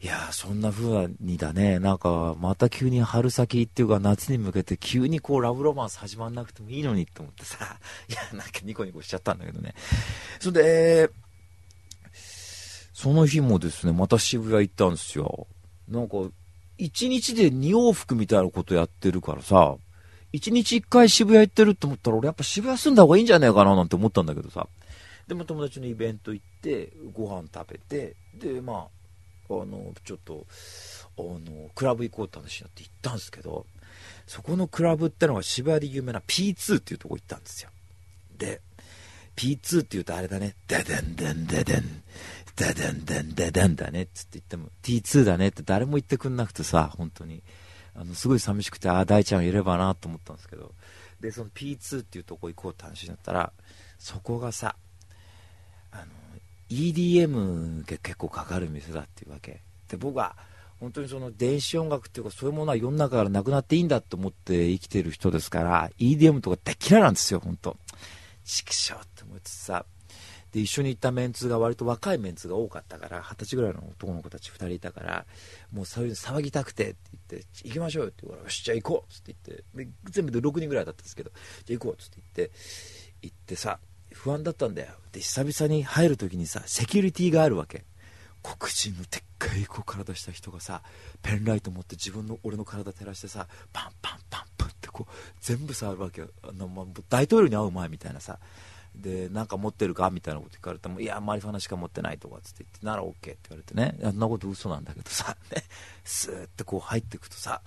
[0.00, 7.78] いやそんな風にだね、なんか、また急に春先っていうか夏に向けて急にこうラブロマンス始まんなくてもいいのにって思ってさ、
[8.08, 9.74] いや、なんかニコニコしちゃったんだけどね。
[10.40, 11.10] それで、
[12.12, 15.46] その日もですね、また渋谷行ったんですよ。
[15.88, 16.16] なんか、
[16.84, 19.76] 1日で2往復みたいなことやってるからさ、
[20.32, 24.66] 1日1回渋谷行ってるって思ったら俺やっぱ渋谷住んだ方がいいんじゃないかななんて思ったんだけどさ。
[25.26, 28.86] でも友達のイベント行って、ご飯食べて、で、まあ、
[29.48, 30.46] あのちょっと
[31.18, 33.66] あのクラブ行こうって話になって行ったんですけど
[34.26, 37.70] そこのクラブってのが渋谷で有名な P2 っていうとこ行ったんですよ。
[38.38, 38.60] で
[39.36, 40.54] P2 って言うとあれだね。
[40.66, 42.02] デデンデンデデン
[42.56, 47.42] デデンデンデデンだねっつって言っても T2 だねって誰も言ってくんなくてさ本当に。
[47.96, 50.72] あのすごい寂しくてああ大ちゃんいればなと思ったんですけど。
[51.20, 53.52] でその P2 っていうとこ行こうって話になったら
[53.98, 54.76] そこがさ
[55.90, 56.04] あの
[56.68, 59.62] EDM が結構かかる店だっていうわけ。
[59.88, 60.36] で僕は
[60.80, 67.76] 本当にその電子音楽っていうかそういうものは世の中からなくなっていいんだと思って生きてる人ですから EDM とか大嫌いなんですよ本当。
[68.44, 69.86] 畜生って思いつつさ
[70.54, 75.26] で一緒に行ったメンツが割と若いメンツが多かったから二十歳ぐらいの男の子たち2人いたから
[75.72, 76.96] もうそういう騒ぎたくてって
[77.28, 79.34] 言って行きましょうよって言うからよしじゃあ行こうっつって
[79.74, 81.32] 言って全部で6人ぐらいだったんですけど
[81.64, 82.54] じゃあ行こうっつって言って
[83.22, 83.80] 行ってさ
[84.12, 84.92] 不安だったんだよ。
[85.10, 87.84] で久々に入る時にさセキュリティがあるわけ。
[88.44, 90.82] 黒人のでっかいこう体した人がさ
[91.22, 96.28] ペンライト持って自分の俺の体照らしてさパンパンパンパンってこう全部触るわけよ、
[97.08, 98.38] 大統領に会う前みたいなさ。
[98.96, 100.10] で何か持ってるか？
[100.10, 103.96] みたいなこと聞かれてもいやマリファナしか持ってないとかつって言ってなら OK って言われてね。
[104.04, 105.64] あんなこと嘘なんだけどさ、 ね、
[106.04, 107.60] スーってこう入っていくとさ。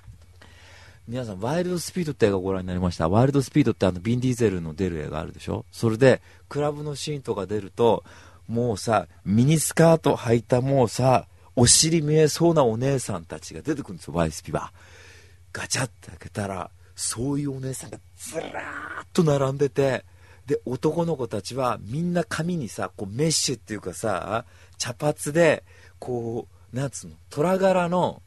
[1.07, 3.07] 皆さん、ワイルドスピードって映画をご覧になりました？
[3.07, 5.65] ワイルドスピードってあの、ビンディーゼルの出る映画あるでしょ？
[5.71, 8.03] それで、クラブのシーンとか出ると、
[8.49, 14.73] もうさ、ミニスカート履いたもうさ、お尻見えそうなお姉さんたちが出てくるんですよ、ワイスピは。
[15.53, 20.03] ガチャって開けたら、そういうお姉さんがずらーっと並んでて、
[20.47, 24.45] で、男の子たちはみんな髪にさ、こうメッシュっていうかさ、
[24.77, 25.63] 茶髪で、
[25.99, 28.21] こう、なんつうの、虎柄の、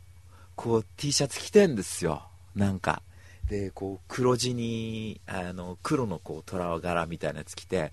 [0.55, 2.23] こう T シャツ着てんですよ。
[2.55, 3.03] なんか。
[3.49, 7.93] で、こう黒地に、あの、黒のこう虎柄みたいなやつ着て、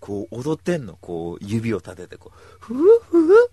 [0.00, 3.50] こう踊ってんの、こう指を立てて、こう、ふぅふぅ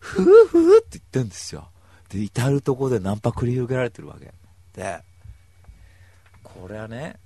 [0.00, 1.68] ふぅふぅって言ってんですよ。
[2.08, 4.32] で、至るとこでナンパ繰り広げられてるわけ。
[4.74, 5.00] で、
[6.42, 7.16] これはね、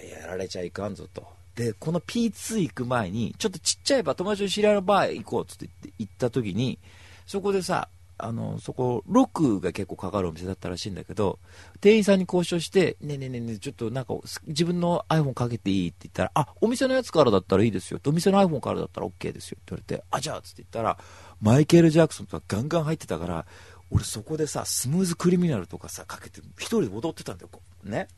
[0.00, 1.26] いや、やられちゃいかんぞと。
[1.54, 6.78] で、この P2 行く前に、ちょっとちっちゃいバ、友達の知り合いのバー行こうっつって行った時に、
[7.26, 11.38] そこでさ、あの、そこ、ロックが結構かかるお店だったらしいんだけど、
[11.80, 14.14] 店員さんに交渉して、ねえねえねえねえ、ちょっとなんか、
[14.46, 18.00] 自分の iPhone かけていいって言ったら、あ、お店のやつからだったらいいですよ。
[18.06, 20.98] お店の iPhone からだったら OK ですよって言われて、あ、じゃあ、つって言ったら、
[21.40, 23.46] マイケル・ジャクソンとかガンガン入ってたから、
[23.90, 27.90] 俺そこでさ、スムーズクリミナルとかさ、かけて、一人で踊ってたんだよ、こう。
[27.90, 28.08] ね。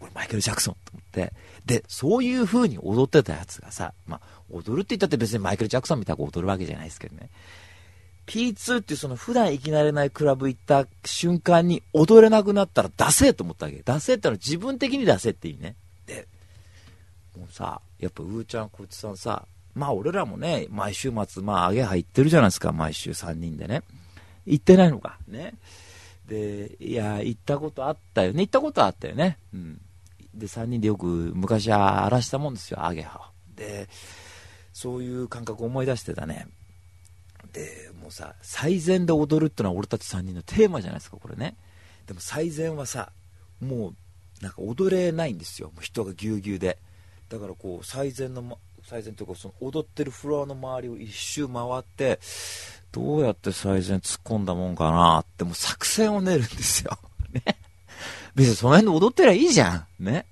[0.00, 1.32] 俺マイケル・ジャクソンと思って。
[1.66, 7.30] で、そういう風に踊ってたやつがさ、まあ、踊るって言ったって別にマイケル・ジャクソンみたいに踊るわけじゃないですけどね。
[8.26, 13.82] P2 っていうその普段行き慣れないクラブ行った瞬間に踊れなくなったら出せと思ったわけ。
[13.84, 15.76] 出せってのは自分的に出せっていいね。
[16.06, 16.26] で、
[17.36, 23.82] もうさ、やっぱうーちゃん、こいつさんさ、まあ俺らもね、毎週末、まあ上げ入ってるじゃないですか、毎週3人でね。
[24.46, 25.18] 行ってないのか。
[25.28, 25.54] ね。
[26.26, 28.42] で、いや、行ったことあったよね。
[28.42, 29.38] 行ったことあったよね。
[29.52, 29.80] うん。
[30.34, 33.88] で、3人でよく昔は荒らしたもんですよ、アゲハで、
[34.72, 36.48] そういう感覚を思い出してたね。
[37.52, 41.56] で、もうさ、最善で踊るってのは俺たち3人のテーマじゃないですか、これね。
[42.06, 43.12] でも最善はさ、
[43.60, 43.94] もう、
[44.42, 45.68] なんか踊れないんですよ。
[45.68, 46.78] もう人がぎゅうぎゅうで。
[47.28, 52.20] だからこう、最善の、最善というか、その踊ってるフロアの周りを一周回って、
[52.92, 56.98] どうやって最前突っ込んだもんかなって、もう作戦を練るんですよ。
[57.32, 57.42] ね。
[58.34, 59.86] 別にその辺で踊ってりゃいいじゃん。
[60.04, 60.26] ね。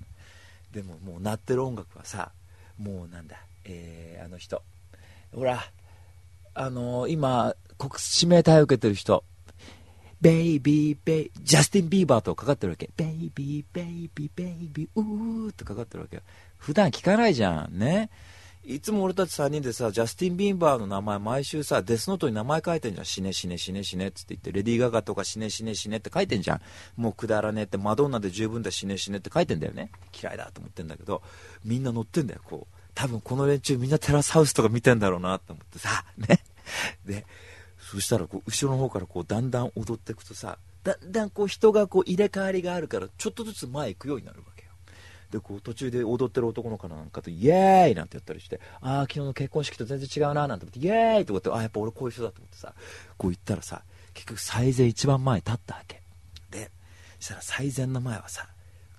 [0.71, 2.31] でももう鳴ってる音楽はさ、
[2.77, 4.61] もうなんだ、えー、あの人。
[5.33, 5.63] ほら、
[6.53, 9.23] あのー、今、国際指名手配受けてる人、
[10.21, 12.89] baby ba、ジャスティン・ビーバーとかかってるわけ。
[12.95, 16.21] baby, baby, baby, ooh ってかかってるわけ。
[16.57, 17.77] 普段聞かないじゃん。
[17.77, 18.09] ね。
[18.65, 23.05] いつも俺たち3人でさ、ジャスティン・ビーバーの名前毎週さ、デスノートに名前書いてんじゃん。
[23.05, 26.61] 死ね死ね死ね死ねって言って、レディー・ガガとか死ね死ね死ねって書いてんじゃん。
[26.95, 29.91] もうくだらねえって、マドンナで十分だ死ね死ねって書いてんだよね。
[30.19, 31.21] 嫌いだと思ってんだけど、
[31.65, 32.75] みんな乗ってんだよ、こう。
[32.95, 36.43] 多分この連中みんなテラスハウスとか見てんだろうなと思ってさ、 ね。
[37.05, 37.25] で、
[37.93, 44.52] そしたらこう後ろの方からこうだんだん踊っていくとさだんだんこう人がこう入れ替わりがあるからちょっとずつ前行くようになるわ
[45.33, 52.73] でこう途中で踊ってる男の子なんかとイエーイなんてやったりしてああ昨日の結婚式と全然違うななんて思ってイエーイとかってああやっぱ俺こういう人だと思ってさ
[53.17, 53.81] こう言ったらさ
[54.13, 56.03] 結局最前一番前立ったわけ。
[56.51, 56.69] で
[57.19, 58.47] そしたら最前の前はさ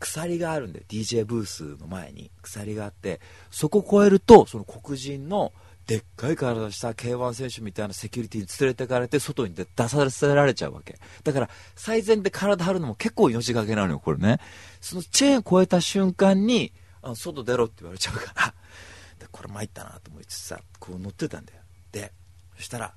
[0.01, 0.85] 鎖があるんだよ。
[0.89, 3.21] DJ ブースの前に鎖があって
[3.53, 5.53] そこを越えるとその黒人の
[5.87, 10.99] でっかい体した K1 選手みたいなセキュリティに連れてかれて外に出させられちゃうわけ。
[11.23, 14.41] だから最善で体張るのも結構命がけなのよ、これね。
[14.81, 18.55] そのチェーン越えた瞬間に、あ外出ろって言われちゃうから、
[19.21, 21.61] でこれ参ったなと思いつつさ、こう乗ってたんだよ。
[21.93, 22.13] で、
[22.57, 22.95] そしたら、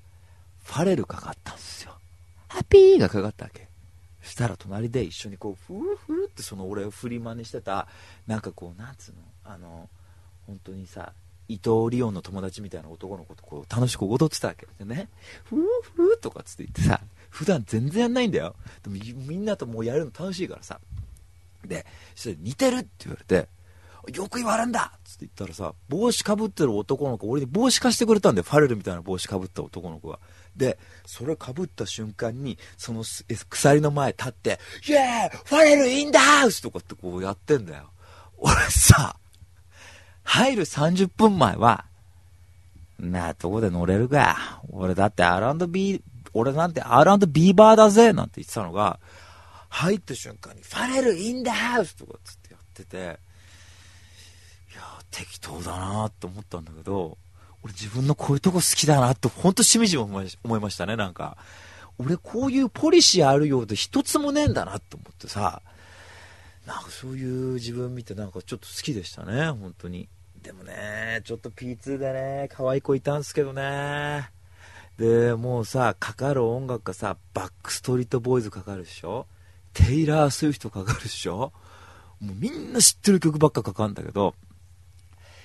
[0.63, 1.97] ファレルかかったんですよ。
[2.47, 3.67] ハッピーがかかったわけ。
[4.21, 7.87] そしたら隣で一緒にこう、ふーふーってその俺を振り真似してた、
[8.27, 9.89] なんかこう、なんつうの、あの、
[10.45, 11.13] 本当にさ、
[11.49, 15.09] 伊藤リオンの友達みたいな男の子とこう楽しく踊ってたわけでね、
[15.45, 15.59] ふー
[15.95, 18.55] ふーとかつって言ってさ、普段全然やんないんだよ。
[18.83, 20.79] でもみんなともうやるの楽しいからさ。
[21.65, 23.47] で、そして似てるって言われて、
[24.13, 28.43] よく言われんだっつって言ったらさ、帽子かぶってる男の子、俺に帽子貸してくれたんだよ。
[28.43, 30.19] ファレルみたいな帽子かぶった男の子が。
[30.55, 33.03] で、それかぶった瞬間に、その
[33.49, 37.89] 鎖の前立って、イェーファレルインダースとかってこうやってんだよ。
[38.37, 39.17] 俺さ、
[40.27, 41.85] 入る30分前は、
[42.99, 44.61] なあ、どこで乗れるか。
[44.69, 46.01] 俺だって R&B、
[46.33, 48.99] 俺なんて R&B バーだぜなんて言ってたのが、
[49.69, 52.97] 入った瞬間に、ファレルインダハウスとかつってやってて、
[54.73, 57.17] いや適当だなと思ったんだけど、
[57.63, 61.37] 俺自分のこういうとこ好きだなってほんとしみじみ思いましたね、なんか。
[61.99, 65.61] 俺こういうポリシーあるようで一つもねえんだなと思ってさ、
[66.65, 70.09] なんかそういう自分見てなんかちょっと好きでしたね、本当に。
[70.47, 74.29] でもね、ちょっと P2 でね、可愛い子いたんですけどね。
[74.97, 79.27] で、もうさ、かかる音楽がさ、バックストリートボーイズかかるでしょ？
[79.73, 81.51] テイラー・スウィフトかかるでしょ？
[82.21, 84.35] もうみんな知ってる曲ばっかかかるんだけど、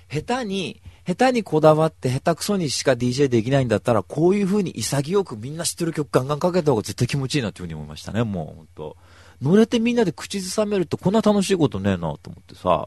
[0.09, 8.97] 下手に、下手にこだわって下手くそにしか DJ できないんだったら、こういう風に潔くみんな知ってる曲ガンガンかけた方が絶対気持ちいいなっていう風に思いましたね、もうほんと。
[9.41, 12.87] 乗れてみんなで口ずさめるってこんな楽しいことねえなと思ってさ、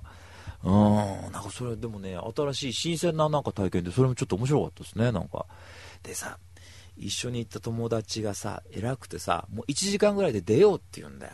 [0.66, 1.32] うん。
[1.32, 5.46] なんかそれでもね新しい新鮮ななんか体験でそれもちょっと面白かったですねなんか。
[6.04, 6.38] でさ
[6.98, 11.34] 一緒に行った友達がさ偉くてさもう1時間ぐらいで出ようって言うんだよ。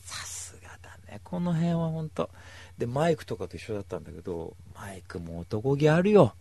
[0.00, 2.30] さすがだねこの辺は本当。
[2.78, 6.34] でマイクとかと一緒だったんだけどマイクも男気あるよ。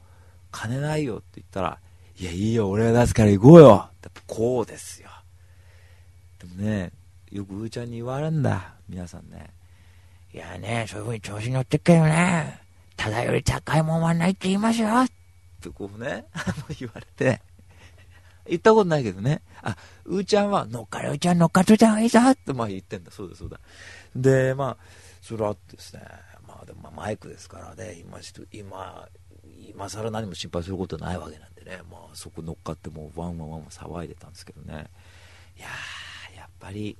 [0.51, 1.79] 金ないよって言ったら
[2.19, 3.89] いやいいよ俺が出すから行こうよ。
[3.89, 5.09] ってこうですよ。
[6.39, 6.91] でもね
[7.31, 9.49] よくうーちゃんに言われるんだ皆さんね。
[10.37, 12.61] いやねそういう風に調子に乗ってっけどね
[12.95, 15.09] ただより高いもんはないって言いますよっ
[15.61, 16.25] てこうね
[16.79, 17.41] 言われて
[18.47, 19.41] 言ったことないけどね。
[19.61, 23.11] あ、うーちゃんは、乗っかれうーちゃん乗っかっといた方がいいぞってまあ言ってんだ。
[23.11, 23.59] そうだそうだ。
[24.15, 24.77] で、まあ、
[25.21, 26.01] それあってですね。
[26.47, 28.19] まあでもマイクですからね、今、
[28.53, 29.09] 今、
[29.69, 31.81] 今更何も心配することないわけなんでね。
[31.91, 34.89] まあそこ乗っかってもうワンワンワンワン騒いでたんですけどね。
[35.57, 36.97] いやー、やっぱり、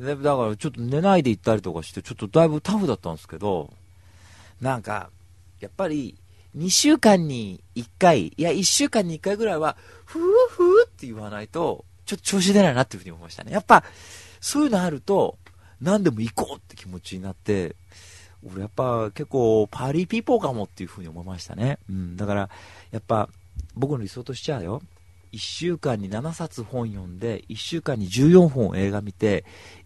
[0.00, 3.72] だからちょっと寝ないで行ったりとかして、ちょっとだいぶタフだったんですけど、
[4.60, 5.10] なんか、
[5.60, 6.16] やっぱり、
[6.56, 13.52] 2週間に1回、いや、1週間に1回ぐらいは、ふーふーって言わないと、ちょっと調子出ないなっていうふうに思いましたね。
[13.52, 13.84] やっぱ、
[14.40, 15.36] そういうのあると、
[15.80, 17.76] 何でも行こうって気持ちになって、
[18.46, 21.78] 俺やっぱ結構パリピーポーかもっていうふうに思いましたね。
[21.88, 22.16] うん。
[22.16, 22.50] だから、
[22.92, 23.28] やっぱ、
[23.74, 24.82] 僕の理想としちゃうよ。
[25.32, 29.44] 1週間に7冊本読んで、1週間に14本映画見て、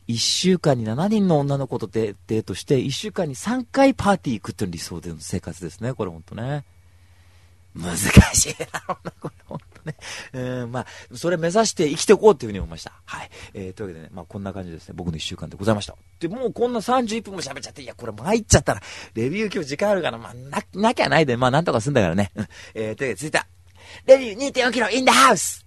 [0.08, 5.92] 1週間に7人の女の子とデートして、1週間に3回パーティー行くっていう理想での生活ですね。
[5.94, 6.64] これ本当ね。
[7.74, 9.96] 難しいだろうな、これ本当ね。
[10.62, 12.92] うん、まあ、それ目指して生きていこうっていうふうに思いました。
[13.06, 13.30] はい。
[13.54, 14.94] えー、というわけでね、まあこんな感じですね。
[14.96, 15.96] 僕の1週間でございました。
[16.20, 18.82] で、もうこんな31分も喋っちゃって、いや、これ参っちゃったら、
[19.14, 22.30] レビュー今日時間あるから、まあ、な、なきゃないで、まあなんとかすんだからね。
[22.34, 22.48] うん。
[22.74, 23.46] えー、というわけで続いた。
[24.06, 25.64] レビュー2.4キロインダハウス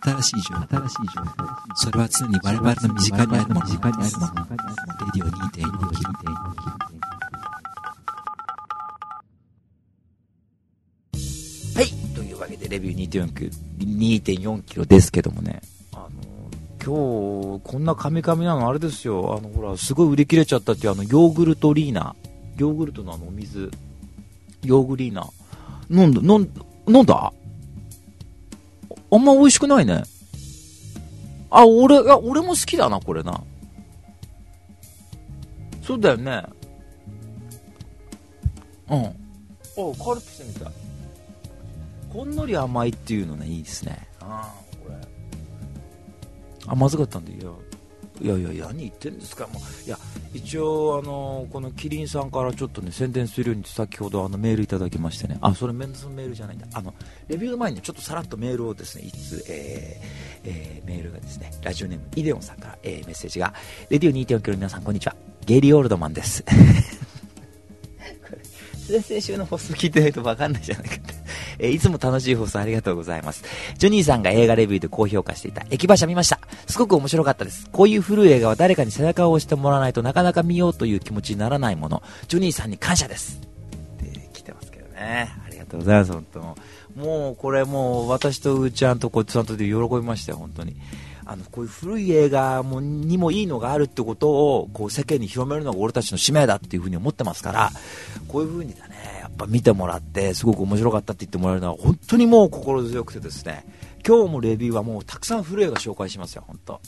[0.00, 0.66] 新しい情報、
[1.74, 4.34] それは常に我々の身近にあるもの、身近にあるもの。
[4.34, 4.56] レ
[5.14, 5.68] ディオ2.4。
[11.76, 11.88] はい。
[12.14, 13.08] というわけで、レビュー
[14.22, 15.62] 2.4キロですけどもね。
[16.84, 16.94] 今
[17.58, 19.36] 日、こんなカミカミなのあれですよ。
[19.36, 22.14] あの、ほら、すごい売り切れちゃったっていう、あの、ヨーグルトリーナ。
[22.56, 23.70] ヨーグルトのあの、お水。
[24.62, 25.28] ヨーグリーナ。
[25.90, 27.32] 飲んだ、飲んだ？
[29.10, 30.02] あんま美味しくないね。
[31.50, 33.42] あ、俺、いや、俺も好きだな、これな。
[35.82, 36.42] そうだよね。
[38.90, 39.04] うん。
[39.04, 39.12] あ、
[40.04, 40.72] カルピスみたい。
[42.10, 44.06] ほんのり甘いっていうのね、いいですね。
[44.20, 44.96] ああ、これ。
[46.66, 47.50] あ、まずかったんで、いや、
[48.20, 49.86] いやいや、何言ってんですか、もう。
[49.86, 49.98] いや、
[50.34, 56.66] 一応、あのこのキリンさんからちょっとね、宣伝するように先ほどあのメールいただきましてね、あ、それメンズのメールじゃないんだ。
[56.72, 56.94] あの、
[57.28, 63.54] レビューの前にちょっとさらっとメールをですね、いつ、えー、えー、メールがですね、ラジオネームイデオンさんから、えー、メッセージが、
[63.90, 65.16] レディオ2.4キロ皆さんこんにちは。
[65.46, 66.44] ゲイリー・オールドマンです。
[69.02, 71.14] 先週の放送 聞いてないと分かんないじゃないかって。
[71.60, 73.44] え、いつも楽しい放送ありがとうございます。
[73.76, 76.40] ジョニーさんが映画レビューで高評価していた駅馬車見ました。
[76.66, 77.68] すごく面白かったです。
[77.70, 82.02] こういう古い映画は誰かに背中を押してもらわないとなかなか見ようという気持ちにならないもの。
[82.28, 83.40] ジョニーさんに感謝です。
[84.02, 85.28] って来てますけどね。
[85.46, 86.56] ありがとうございます、本当
[86.96, 90.76] もうこれもう私とうーちゃんとこっちさんとで喜びましたよ、本当に。
[91.30, 97.70] あのこういう古い映画もにもいいのがあるってことをこう世間に広めるのが俺たちの使命だっていうふうに思ってますから
[98.28, 103.66] こういうふうにだねやっぱ見てもらってすごく面白かったって言ってもらえるのは本当にもう心強くてですね
[104.06, 106.80] 今日もレビューはもうたくさん古い映画紹介しますよ本当、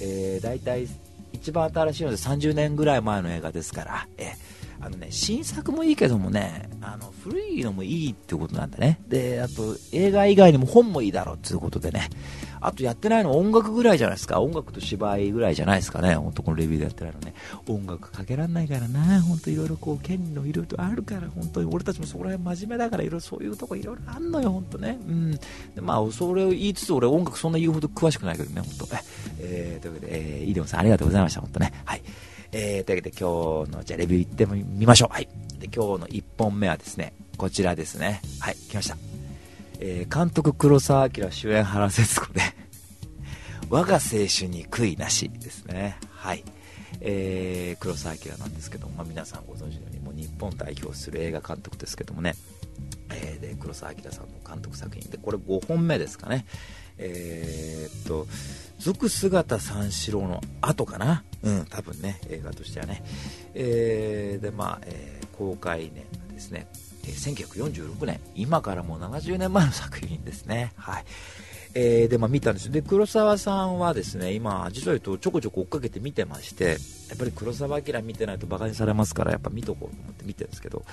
[0.00, 0.86] えー、大体
[1.32, 9.00] 一番新しいので30年ぐらい前の映画ですから、えー、あのね、新作もいいけどもね、あの古いのもいいってことなんだね。
[9.08, 12.08] で、あと映画以外にも本もいいだろうっていうことでね、
[12.60, 14.40] あとやってないの音楽ぐらいじゃないですか。
[14.40, 16.14] 音楽と芝居ぐらいじゃないですかね。
[16.14, 17.34] ほんとこのレビューでやってないのね。
[17.66, 19.20] 音楽かけらんないからな。
[19.22, 24.98] ほんといろいろこう、権利のいろいろあるから、本当に俺たちもそこら辺真面目だから、いろいろそういうとこいろいろあんのよ、ほんとね。
[25.08, 25.30] うん。
[25.32, 25.40] で
[25.80, 28.88] まあ、それを言いつつ俺音楽そんな言うほど詳しくないけどね、ほんと。
[29.40, 31.72] えー、というわけで、えー、イデオンさんありがとうございました、ほんとね。
[31.84, 32.02] はい。
[32.52, 35.12] えー、というわけで今日の、じゃレビュー行ってみましょう。
[35.12, 35.28] はい。
[35.58, 38.22] で、今日の1本目はですね、こちらですね。
[38.40, 38.96] はい、来ました。
[39.80, 42.40] えー、監督黒澤明主演原節子で
[43.70, 45.98] 我が青春に悔いなしですね。
[46.10, 46.42] はい。
[47.00, 52.34] えー、黒澤明なんですけども、まあ、皆さんご存知のようにもう日本代表する映画監督ですけどもね、
[53.10, 56.44] えー、で黒澤明さんの監督作品でこれ5本目ですかね
[56.96, 58.26] えー、っと
[58.78, 61.24] 「俗姿三四郎」の後かな。
[61.42, 63.02] うん多分ね映画としてはね、
[63.54, 66.66] えー、でまあ、えー、公開年がですね
[67.08, 68.20] え1946年。
[68.34, 70.72] 今からもう70年前の作品ですね。
[70.76, 71.04] はい。
[71.74, 72.72] えー、で、まあ見たんですよ。
[72.72, 76.64] で、黒沢さんはですね、今、実は言うとちょこちょこ追っかけて見てまして、
[77.08, 80.84] やっぱり黒沢明見てないとバカにされますから、やっぱ見とこうと思って見てるんですけど、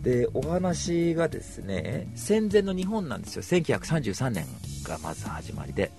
[0.00, 3.42] で、お話がですね、戦前の日本なんですよ。
[3.42, 4.46] 1933年
[4.84, 5.90] がまず始まりで、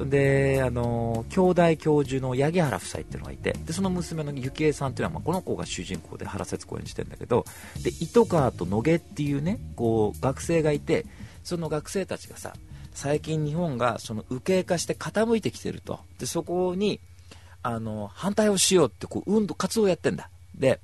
[0.00, 7.44] そんで、あの、兄弟教授の八木原夫妻っていうのがいて、で、その娘の幸恵さんっていうのは、まあ、この子が主人公で原節子演じてるんだけど、
[7.82, 11.04] で、糸川と野毛っていうね、こう、学生がいて、
[11.44, 12.54] その学生たちがさ、
[12.94, 16.00] 最近日本がその右傾化して傾いてきてると。
[16.18, 16.98] で、そこに、
[17.62, 20.30] あの、反対をしようって、こう、運動、活動をやってんだ。
[20.54, 20.80] で、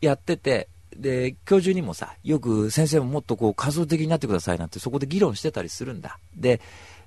[0.00, 6.18] やってて、で、教授にもさ、よく先生ももっとこう、活動的になってくださいなんて、そこで議論してたりするんだ。
[6.34, 6.60] で、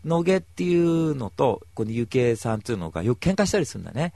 [0.05, 4.13] 野毛っていうのと、このゆけさんっていうのがよく喧嘩したりするんだね。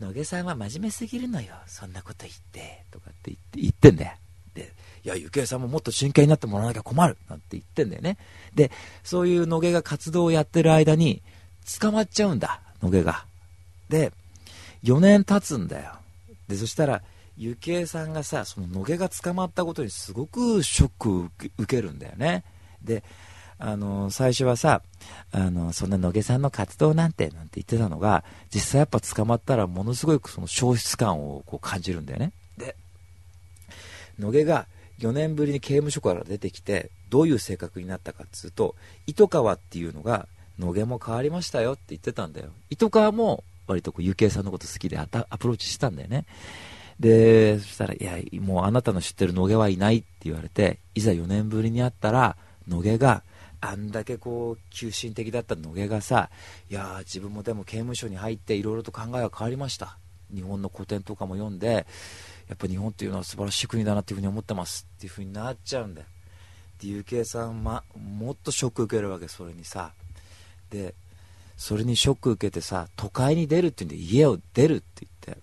[0.00, 1.54] 野毛さんは真面目すぎるのよ。
[1.66, 4.12] そんなこと言って、とかって言って言ってんだよ。
[4.54, 4.72] で、
[5.04, 7.16] いや、ゆけさんももっと真剣になってもらわなきゃ困る。
[7.28, 8.16] なんて言ってんだよね。
[8.54, 8.72] で、
[9.04, 11.22] そういう野毛が活動をやってる間に、
[11.80, 13.24] 捕まっちゃうんだ、野毛が。
[13.88, 14.12] で、
[14.82, 15.92] 4年経つんだよ。
[16.48, 17.02] で、そしたら、
[17.36, 22.44] ゆきえさんがさ、その野毛が捕まったことにすごくショックを受けるんだよね。
[22.82, 23.04] で、
[23.62, 24.80] あの、最初はさ、
[25.32, 32.32] あの、そんな野毛さんの活動なんて、なんて言ってたのが、実際やっぱ捕まったらものすごいその消失感をこう感じるんだよね。
[32.56, 32.74] で、
[34.18, 34.66] 野毛が
[34.98, 38.74] 4年ぶりに刑務所から出てきて、どういう性格になったかっつうと、
[39.06, 40.26] 糸川っていうのが、
[40.58, 42.48] 野毛も変わりましたよって言ってたんだよ。
[42.70, 46.24] 糸川も割とこう、ゆきえさんのこと好きでアプローチしたんだよね。
[46.98, 52.36] で、そしたら、いや、もうあなたの知ってる野毛はいないって言われて、いざ4年ぶりに会ったら、
[52.66, 53.22] 野毛が
[53.60, 56.30] あんだけこう急進的だった野毛がさ
[56.70, 59.98] いや自分もでも刑務所に入っていろいろと考えが変わりました。
[60.34, 61.86] 日本の古典とかも読んで
[62.48, 66.06] やっぱ日本っていうのは素晴らしい国だなっていうふうに思ってますっていうふうになっちゃうんだよ。
[66.80, 69.92] でゆきえさん、ま、もっとショック受けるわけそれにさ。
[70.70, 70.94] で
[71.56, 75.42] それにショック受けてさ都会に出るって言うんで家を出るって言って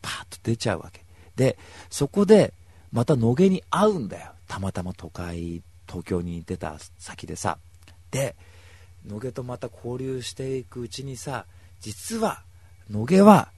[0.00, 1.04] パーッと出ちゃうわけ。
[1.36, 1.58] で
[1.90, 2.54] そこで
[2.90, 4.32] また野毛に会うんだよ。
[4.46, 7.58] たまたま都会東京に出た先でさ
[8.10, 8.36] で
[9.06, 11.46] 野毛とまた交流していくうちにさ
[11.80, 12.42] 実は
[12.90, 13.50] 野毛は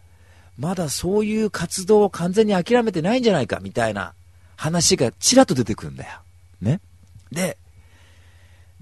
[0.58, 4.12] まだそういう活動を完全に諦めてないんじゃないかみたいな
[4.56, 6.20] 話がちらっと出てくるんだよ。
[6.60, 6.80] ね。
[7.32, 7.56] で、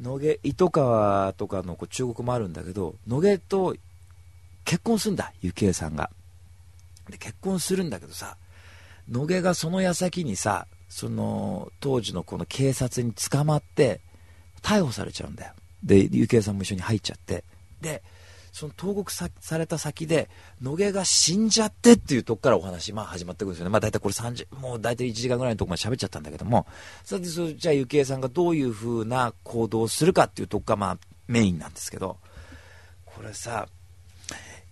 [0.01, 3.77] 野毛、糸川とかのこう中国もあるんだけど、野毛と
[4.65, 6.11] 結婚するんだ、幸恵さんが。
[7.09, 8.37] で、結婚するんだけどさ、
[9.09, 14.01] 野毛がその矢先にさ、その当時のこの警察に捕まって
[14.63, 15.53] 逮捕されちゃうんだよ。
[15.83, 17.45] で幸恵さんも一緒に入っちゃって。
[17.81, 18.03] で
[18.51, 20.29] その投獄された先で
[20.61, 26.67] 野毛が死んじゃってっていうとこからお話、まあ、始まってくるんですよね、まあ、大体これ30もう大体1時間ぐらいのとこまで喋っちゃったんだけども。
[27.05, 32.17] それでそじゃあ幸恵さんがどういう風な行動をするかっていうとこが、まあ、メインなんですけど。
[33.19, 33.67] これさ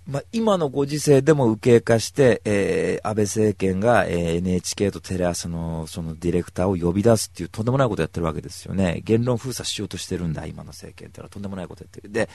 [0.07, 9.03] まあ、今のご時世でも右傾化して、えー、安倍政権が、えー、NHK とテレ朝のそのディレクターを呼び出すっていうとんでもないことやってるわけですよね。
[9.05, 12.13] 言論封鎖しようとしてるんだ、今の政権っていうのはとんでもないことやってる。
[12.13, 12.29] で、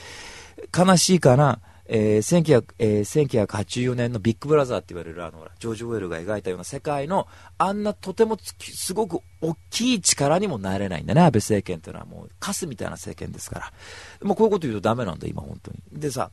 [0.76, 13.72] 悲しいかな、えーえー、1984年のビッグブラザーって言われるあのジョージ・ウェルが描いたような世界のあんなとてもすごく大きい力にもなれないんだね、安倍政権っていうのはもうカスみたいな政権ですか
[14.20, 14.28] ら。
[14.28, 15.78] もうこういうこと言うとダメなんだ、今本当に。
[15.90, 16.30] でさ、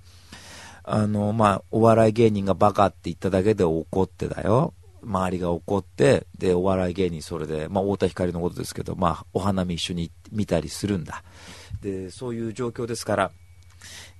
[0.83, 4.73] あの、まあ、お笑い芸人がバカって言っただけで怒ってだよ。
[5.01, 11.23] 周りが怒って、で、お笑い芸人それで、まあ、太田光のことですけど、まあ、お花見一緒に見たりするんだ。
[11.81, 13.31] で、そういう状況ですから、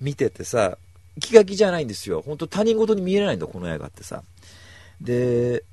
[0.00, 0.78] 見ててさ、
[1.20, 2.22] 気が気じゃないんですよ。
[2.22, 4.22] 本当他人事に見えないんだ、この映画ってさ。
[5.00, 5.64] で、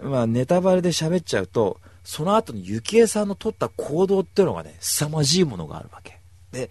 [0.00, 6.20] まあ、ネタバレで喋っちゃうと、その後に幸恵さんの取った行動っていうのがね、凄まじいものがあるわけ。
[6.52, 6.70] で、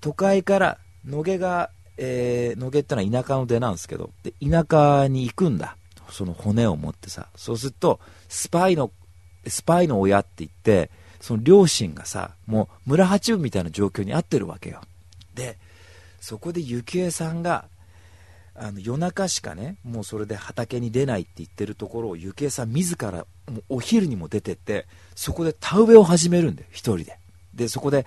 [0.00, 5.76] 都会から野毛がえー、野毛ってのは田舎の出なんですけど、で、田舎に行くんだ。
[6.10, 7.28] その骨を持ってさ。
[7.36, 8.90] そうすると、スパイの、
[9.46, 10.90] スパイの親って言って、
[11.20, 14.80] その両親がさ、もう村八分みたいな状況にあってるわけよ。
[15.34, 15.58] で、
[16.20, 17.66] そこで幸恵さんが、
[18.54, 27.18] あの夜中しかね、もうそれで畑に出ないって言ってるところを幸恵さん自らもうお昼にも出てって、そこで田植えを始めるんだよ、一人で。
[27.54, 28.06] で、そこで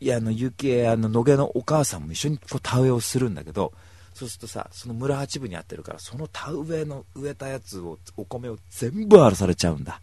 [0.00, 3.72] いや、あの、ゆきえ、あの、野毛のお母さんも一緒にこう田植えをするんだけど、
[4.14, 10.00] そうするとさ、その村八分にやってるから、その田植えの植えたやつを、お米を全部荒らされちゃうんだ。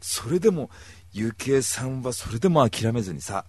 [0.00, 0.70] それでも、
[1.12, 3.44] ゆきえさんはそれでも諦めずにさ、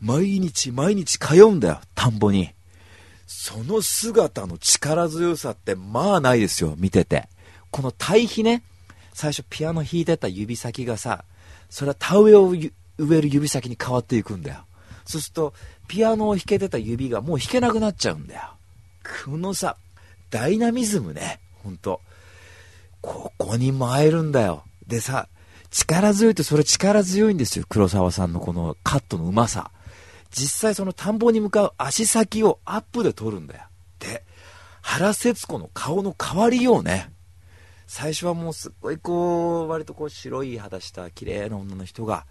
[0.00, 2.50] 毎日毎日通うんだよ、田んぼに。
[3.26, 7.28] その姿の力強さってまあないですよ、見てて。
[7.70, 8.62] この対比ね、
[9.12, 11.24] 最初ピアノ弾いてた指先がさ、
[11.68, 12.72] それは田植えを植
[13.18, 14.64] える指先に変わっていくんだよ。
[15.08, 15.54] そうすると、
[15.88, 18.42] ピアノを弾けてた指がもう弾けなくなっちゃうんだよ。
[19.24, 19.78] このさ、
[20.28, 22.02] ダイナミズムね、ほんと。
[23.00, 24.64] ここに参るんだよ。
[24.86, 25.28] でさ、
[25.70, 29.70] 力強いとそれ力強いんですよ、黒沢さんのこのカットのうまさ。
[30.30, 33.62] 実際その田んぼに向かう足先をアップで撮るんだよ。
[34.00, 34.26] で、
[34.82, 37.10] 原節子の顔の変わりようね。
[37.86, 42.26] 最初はもうすっごいこう、割とこう白い肌した綺麗な女の人が、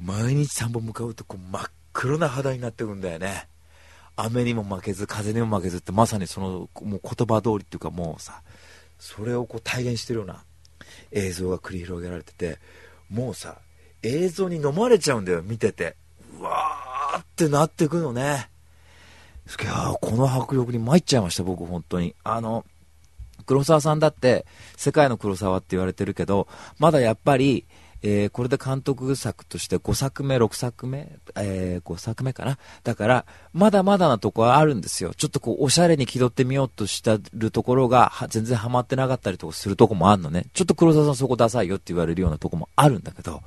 [0.00, 3.48] 毎日田んぼ向かうとこう真っ黒な肌になってくんだよね。
[4.14, 8.40] 雨にも負けず、風にも負けずってまさにそのもう言葉通りっていうかもうさ、
[9.00, 10.44] それをこう体現してるような
[11.10, 12.60] 映像が繰り広げられてて、
[13.10, 13.56] もうさ、
[14.04, 15.96] 映像に飲まれちゃうんだよ、見てて。
[16.38, 18.48] うわーってなってくのね。
[19.60, 22.14] いやこの迫力に参っちゃいました、僕、本当に。
[22.22, 22.64] あの、
[23.44, 24.46] 黒沢さんだって、
[24.76, 26.46] 世界の黒沢って言われてるけど、
[26.78, 27.66] まだやっぱり、
[28.02, 32.58] えー、これで監督作として5作目、6作目、えー、5作目かな。
[32.84, 35.12] だから、まだまだなとこはあるんですよ。
[35.14, 40.46] ちょっとこう、おしゃれに気取ってみようとしたるところが、全然ハマってなかったりとかするとこもあるのね。
[40.54, 43.42] ちょっと黒沢さんそこダサいよって言われるようなとこもあるんだけど、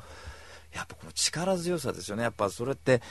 [0.74, 2.24] やっぱこの力強さですよね。
[2.24, 3.02] やっぱそれって、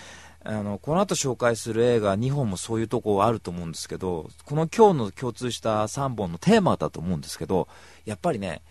[0.42, 7.68] あの、この後紹介する映画2本もそういうとこあると思うんですけど、この今日の共通した3本のテーマだと思うんですけど、
[8.06, 8.62] やっぱりね、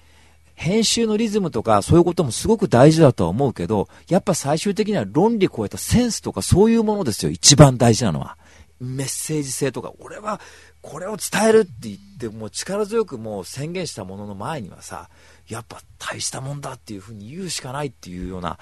[0.60, 8.38] 編集のリズムとかそういうこともすごく大事だとは思うけど、やっぱ最終的には論理超えたセンスとかそういうものですよ、一番大事なのは。
[8.82, 10.42] メッセージ性とか、俺は
[10.82, 15.10] これを伝えるって言って、もう力強くもう宣言したものの前にはさ、
[15.48, 18.60] やっぱ大したもんだっていうふうに言うしかないっていうような、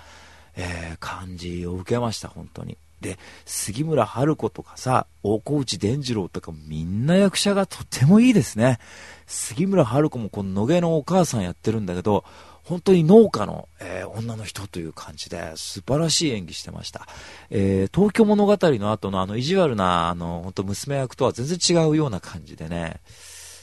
[0.56, 2.78] えー、感じを受けました、本当に。
[3.02, 8.80] で、杉村春子とかさ、大河内伝次郎とかみんな役者がとてもいいですね。
[9.28, 12.24] 杉村春子もこの野毛のお母さんやってるんだけど、
[12.64, 17.08] 本当に農家の、えー、女の人という感じで素晴らしい演技してました。
[17.50, 23.00] えー、東京物語の後のあの意地悪な、あの、本当娘役とは全然違うような感じでね、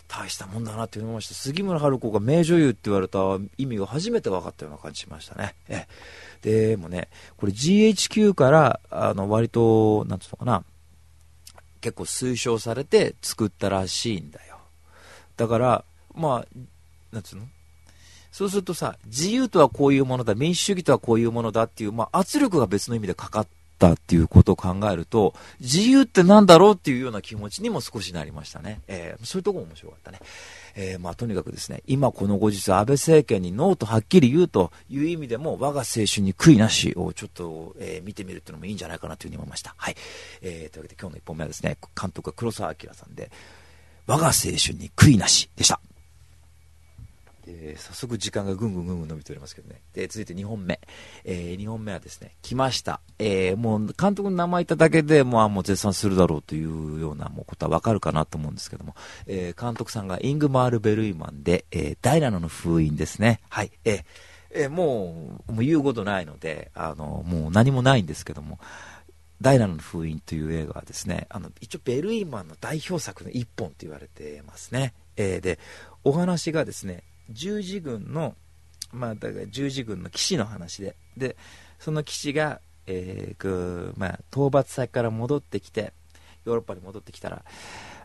[0.09, 1.35] 大したもんだなって思いました。
[1.35, 3.19] 杉村春子が名女優って言われた
[3.59, 5.55] 意味が初めて分かったような感じしましたね。
[5.69, 5.87] え
[6.45, 10.63] でもね、これ GHQ から、あの、割と、なんつうのかな、
[11.81, 14.59] 結構推奨されて作ったらしいんだよ。
[15.39, 15.85] だから、
[16.15, 16.59] まあ、
[17.13, 17.47] なんつうの？
[18.31, 23.47] そうするとさ、自由とはこういうものだ、民主主義とはこういうものだっていう、まあ、圧力が別の意味でかかっ
[23.85, 28.81] たっていうことを考えると、自由ってなんだろうっていうような気持ちにも少しなりましたね。
[28.89, 30.21] えー、そういうとこも面白かったね。
[30.77, 39.75] えー、まあ、とにかくですね、今この後日、安倍政権にノーとはっきり言うという意味でも、我が青春に悔いなしをちょっと、えー、見てみるっていうのもいいんじゃないかなというふうに思いました。
[39.77, 39.97] はい。
[40.43, 43.31] えー、というわけで今日の1本目はですね、監督は黒澤明さんで、
[44.07, 45.81] 我が青春に悔いなしでした。
[47.65, 49.81] えー、早速時間がぐんぐんぐんぐん伸びておりますけどね。
[49.95, 50.81] で、続いて2本目。
[51.25, 53.01] えー、2本目はですね、来ました。
[53.19, 58.95] えー、もう監督の名前言っただけでもう、もう絶賛するだろうというようなもうことはわかるかなと思うんですけども、
[59.27, 63.41] えー、監督さんがイングマール・ベルイマンで、えー、ダイナの封印ですね。
[63.49, 63.73] はい。
[63.85, 64.05] えー
[64.57, 68.61] えー、もう、もう言うことないので、あの、もう何もないんですけども、
[69.41, 74.95] ダイナの封印という映画はですね、あの、一応ベルイマンの代表作の一本と言われてますね。
[75.17, 75.59] えー、で、
[76.05, 78.35] お話がですね、十字軍の、
[78.93, 81.37] まあ、だから十字軍の騎士の話で、で、
[81.79, 85.93] その騎士が、えー、まあ、討伐先から戻ってきて、
[86.45, 87.45] ヨーロッパに戻ってきたら、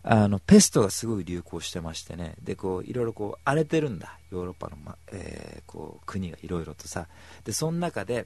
[0.03, 7.07] あの、ペストがすごい流行してましてね、で、こう、いろいろこう、荒れてるんだ、ヨーロッパの、ま、えー、こう、国がいろいろとさ、
[7.43, 8.25] で、その中で、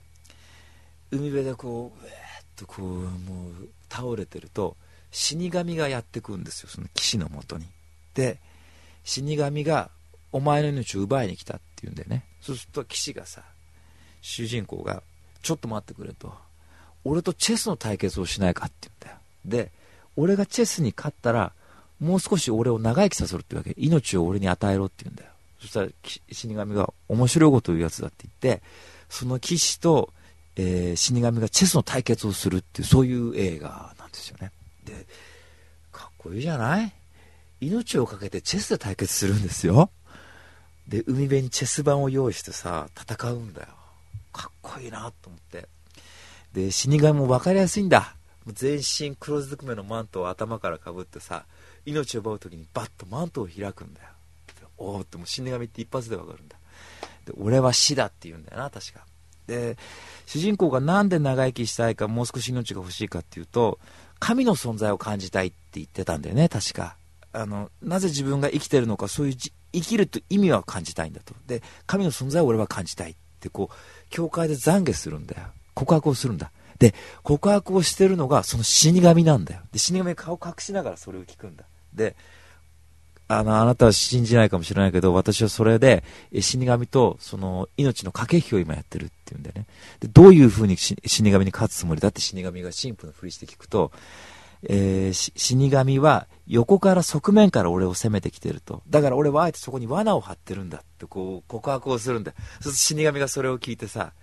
[1.12, 2.08] 海辺でこう、
[2.56, 4.76] とこうもう倒れてると
[5.12, 6.70] 死神がやってくるんですよ。
[6.70, 7.66] その騎士のもとに。
[8.14, 8.40] で
[9.04, 9.90] 死神が
[10.34, 12.26] お前の命を奪いに来たって言うんだよね。
[12.42, 13.42] そうすると騎士がさ
[14.22, 15.02] 主人公が
[15.42, 16.34] ちょっと待ってくれと。
[17.06, 19.66] 俺とチェスの対決をしないかって言うんだよ。
[19.66, 19.72] で
[20.18, 21.54] 俺がチェスに勝ったら
[22.00, 23.74] もう少し俺を長生きさせろってわけ。
[23.78, 25.30] 命を俺に与えろって言うんだよ。
[25.62, 25.88] そしたら
[26.32, 28.64] 死神が面白いこと言うやつだって言って
[29.10, 30.12] その騎士と
[30.56, 34.52] えー、死神がチェスの対決をするっていうそういう映画なんですよね。
[34.86, 35.08] で
[35.92, 36.94] かっこいいじゃない？
[37.60, 39.90] 命を懸けてチェスで対決するんですよ。
[40.88, 43.68] で海辺にチェス盤を用意してさ戦うんだよ。
[44.32, 45.68] かっこいいなと思って。
[46.54, 48.16] で死神も分かりやすいんだ。
[48.48, 51.46] 全身黒ずくめのマントを頭からかぶってさ
[51.86, 54.10] 命を奪う時にバッとマントを開くんだよ。
[54.78, 56.58] おおってもう死神って一発で分かるんだ。
[57.26, 59.06] で俺は死だって言うんだよな確か。
[59.48, 59.78] で
[60.26, 63.80] 主人公が何で長生きしたいかもう少し命が欲しいかっていうと
[64.20, 66.96] 神の存在を感じたいって言ってたんだよね確か。
[67.34, 69.36] あのなぜ自分が生きてるのかそういう
[69.74, 73.76] 生きると意味は感じたいんだとで神の存在を俺は感じたいってこう
[74.10, 76.52] 教会で懺悔するんだよ告白をするんだ
[76.84, 76.94] で、
[77.24, 79.62] 告白をしてるのがその死神なんだよ。
[79.72, 81.64] で、死神が顔隠しながらそれを聞くんだ。
[81.94, 82.16] で、
[83.30, 86.04] あの、あなたは信じないかもしれないけど、私はそれで、
[86.42, 89.66] 死神と、その、命の駆け引きを今やってるっていうんだよね。
[90.02, 93.92] で、どういう風に死神に勝つつもりだって死神が神父のふりして聞くと、
[94.66, 98.82] えー、死神は横から側面から俺を攻めてきてると。
[98.90, 102.34] だから俺はあえてそこに罠を張ってるんだってこう告白をするんだ。
[102.62, 104.14] そうすると死神がそれを聞いてさ、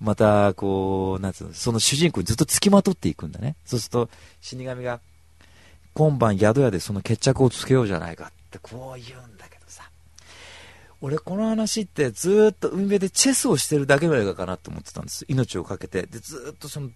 [0.00, 3.56] またこう、なんつうの、その主人公にずっと付きまとっていくんだね。
[3.64, 4.10] そうすると
[4.40, 5.00] 死神が
[5.94, 9.90] 今晩宿屋でその決着をつけようじゃないかってこう言うんだけどさ。
[11.02, 15.24] 俺この話ってずっと運命でチェスをしてるだけの映画かなと思ってたんです。
[15.28, 16.02] 命をかけて。
[16.02, 16.90] で、ずっとその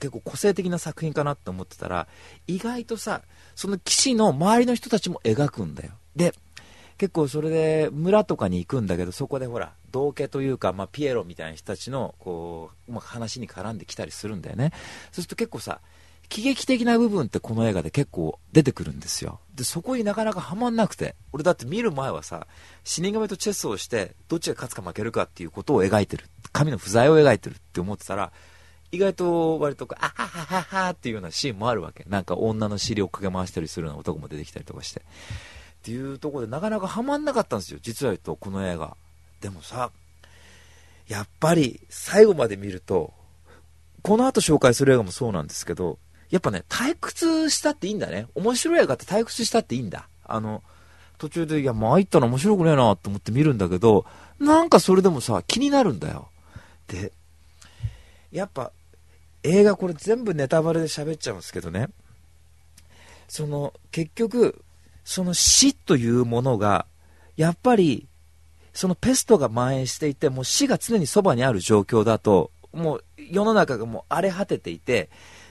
[0.00, 2.08] 結構個性的な作品かなって思ってたら、
[2.46, 3.22] 意外とさ、
[3.54, 5.92] その騎士の周りの人たちも描くんだよ。
[6.16, 6.34] で、
[6.98, 14.72] 結構それで村とかに行くんだけど、そこでほら、道家というか、まあ、ピエロみたいな人たちの、こう、まあ、話に絡んできたりするんだよね。
[15.12, 15.80] そうすると結構さ、
[16.28, 19.40] 喜劇的な部分ってこの映画で結構出てくるんですよ。
[19.54, 21.16] で、そこになかなかハマんなくて。
[21.32, 22.46] 俺だって見る前はさ、
[22.84, 26.26] 死神とチェスをして、どっちが勝つか負けるかっていうことを描いてる。
[26.52, 28.32] 神の不在を描いてるって思ってたら、
[28.92, 32.04] 意外と割とあははははっていうようなシーンもあるわけ。
[32.08, 35.00] なんか女の尻をかけ回したりするような男も出てきたりとかして。
[35.00, 35.02] っ
[35.82, 37.78] ていうところでなかなかハマんなかったんですよ。
[37.80, 38.96] 実は言うと、この映画。
[39.40, 39.90] でもさ、
[41.08, 43.14] やっぱり最後まで見ると、
[44.02, 45.98] この後紹介する映画もそうなんですけど、
[46.30, 48.26] やっぱね、退屈したっていいんだね。
[48.34, 50.08] 面白い映画って退屈したっていいんだ。
[50.24, 50.62] あの、
[51.18, 54.06] 途中で、いや、参ったら面白くねえなと思って見るんだけど、
[54.38, 56.28] なんかそれでもさ、気になるんだよ。
[56.86, 57.12] で、
[58.30, 58.72] やっぱ、
[59.42, 61.88] 映画これ全部ネタバレで喋っちゃうんですけどね、
[63.28, 64.62] その結局、
[65.04, 66.86] その死というものが、
[67.36, 68.06] やっぱり、
[68.72, 75.10] そのペストが蔓延していて、もう死が常にそばにある状況だと、もう世の中がもう荒れ果てていて、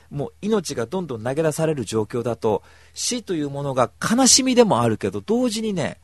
[0.09, 2.63] もう命がどんどん投げ出される状況だと、
[2.93, 5.97] 死というものが悲しみでもあるけど、同時にね、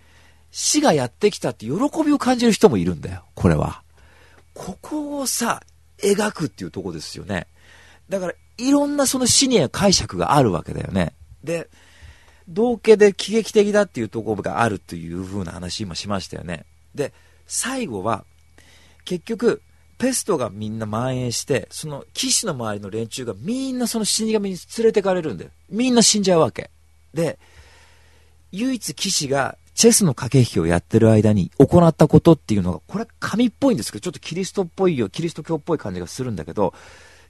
[0.52, 1.74] 死がやってきたって喜
[2.06, 3.82] びを感じる人もいるんだよ、これは。
[4.54, 5.62] ここをさ、
[5.98, 7.48] 描くっていうとこですよね。
[8.10, 11.14] だから、いろんなそのシニア解釈があるわけだよね。
[11.44, 11.70] で、
[12.48, 16.66] 道家で喜劇的だっていうところがあるという風な話今しましたよね。
[16.94, 17.14] で、
[17.48, 18.26] 最後は、
[19.04, 19.62] 結局、
[19.98, 25.52] ペストがみんな蔓延して、その騎士の周りの連中がみんなその死神に連れてかれるんだよ。
[25.70, 26.70] みんな死んじゃうわけ。
[27.14, 27.40] で、
[28.52, 36.74] 唯一騎士がチェスの駆け引きをやってる間に行ったことっていうのが、これ神っぽいんですけど、ちょっとキリストっぽいよ、キリスト教っぽい感じがするんだけど、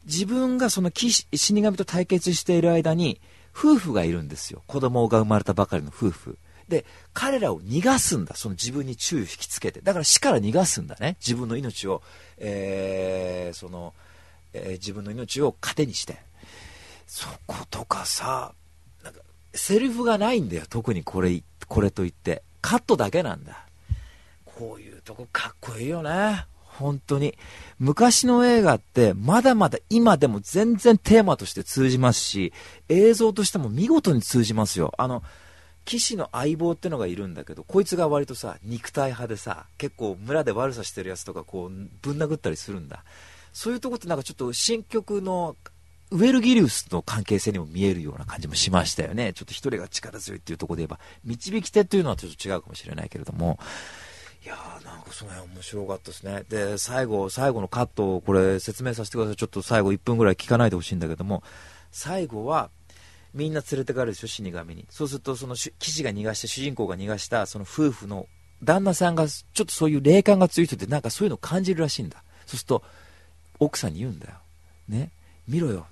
[0.06, 3.20] 自分がその死神と対決している間に、
[3.56, 4.64] 夫婦がいるんですよ。
[4.68, 6.38] 子供が生まれたばかりの夫婦。
[6.68, 8.36] で、彼らを逃がすんだ。
[8.36, 9.82] その自分に注意を引きつけて。
[9.82, 11.16] だから死から逃がすんだね。
[11.20, 12.02] 自分の命を、
[12.38, 13.94] えー、その、
[14.54, 16.18] えー、自分の命を糧にして。
[17.08, 18.54] そことかさ、
[19.04, 19.22] なんか、
[19.54, 20.64] セリフがないんだよ。
[20.70, 22.44] 特にこれ、これといって。
[22.62, 23.66] カットだけなんだ。
[24.44, 26.46] こういうとこかっこいいよね。
[26.78, 27.38] 本当に。
[27.80, 32.54] 昔の映画ってまだまだ今でも全然テーマとして通じますし、
[32.90, 34.94] 映像としても見事に通じますよ。
[34.98, 35.24] あの、
[35.86, 43.04] 騎士の相棒ってのがいるんだけど、こいつが割とさ、肉体派でさ、結構村で悪さしてるやつとかこう、ぶん殴ったりするんだ。
[43.54, 45.56] そういうとこってなんかちょっと新曲の
[46.12, 49.34] ウェルギリウスの関係性にも見えるような感じもしましたよね。
[49.34, 53.60] ちょっと一人が力強いっていうところで言えば、導き手っていうのはちょっと違うかもしれないけれども、
[54.46, 56.44] いやーなんかその辺面白かったですね。
[56.48, 59.36] で、最後、最後のカットをこれ説明させてください。
[59.36, 61.42] ちょっと最後1分ぐらい聞かないでほしいんだけども、
[61.92, 62.70] 最後は、
[63.34, 64.86] みんな連れてかれるでしょ、死神に。
[64.92, 68.28] そうすると、その騎士が逃がして、主人公が逃がした、その夫婦の
[68.64, 72.24] 旦那さんが、ちょっとそういう霊感が強い人って、なんかそういうのを感じるらしいんだ。
[72.46, 72.84] そうすると、
[73.60, 74.36] 奥さんに言うんだよ。
[74.88, 75.10] ね、
[75.48, 75.88] 見ろよ。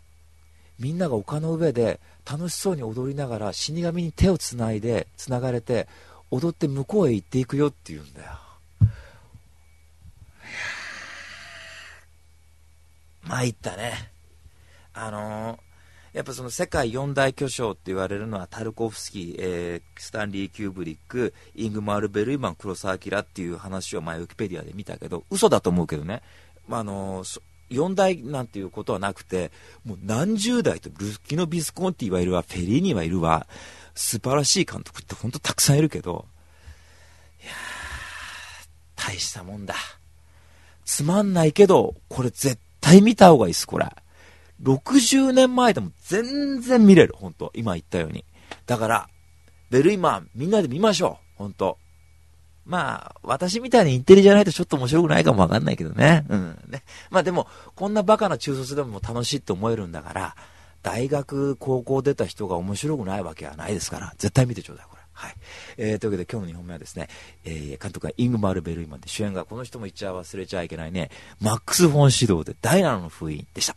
[0.77, 1.99] みんなが丘の上で
[2.29, 5.87] 楽しそうに踊りながら死神に手をつないで、つながれて、
[6.29, 8.42] 踊って向こうへ行っていくよって言うんだよ。
[13.24, 14.11] 参ったね。
[14.93, 26.21] あのー、やっぱその世界四大巨匠って言われるのはタルコフスキー、えー、スタンリー・キューブリック、イングマール・ベルイマン、黒澤明っていう話を前ウィキペディアで見たけど、嘘だと思うけどね。
[26.67, 29.51] まあ、あのー、4代なんていうことはなくて、
[29.84, 33.47] もう何十代と、ルッキノ・ビスコンティはいるわ、フェリーニはいるわ、
[33.95, 36.26] 素晴らしい監督って本当たくさんいるけど、
[37.41, 39.76] いやー、大したもんだ。
[40.86, 43.88] つまんないけど、これ絶対見た方がいいです、これ。
[44.61, 48.25] 60年前でも全然見れる、本当今言ったように。
[48.65, 49.09] だから、
[49.71, 51.77] ベルイマン、みんなで見ましょう、本当
[52.65, 56.25] まあ、私みたいにインテリじゃないとちょっと面白くないかもわかんないけどね。
[56.29, 56.57] うん。
[56.69, 56.84] ね。
[57.09, 60.36] まあでも、こんなバカな中卒でも楽しいって思えるんだから、
[60.81, 65.36] 大学、高校出た人が面白くないわけはないですから、絶対見てちょうだい、はい。
[65.78, 67.07] えー、というわけで今日の2本目はですね、
[67.45, 73.76] えー、監督はイングマル・ベルイマンで主演がこの人も言っちゃ忘れちゃいけないね、マックス・フォン・シドーでダイナの封印でした。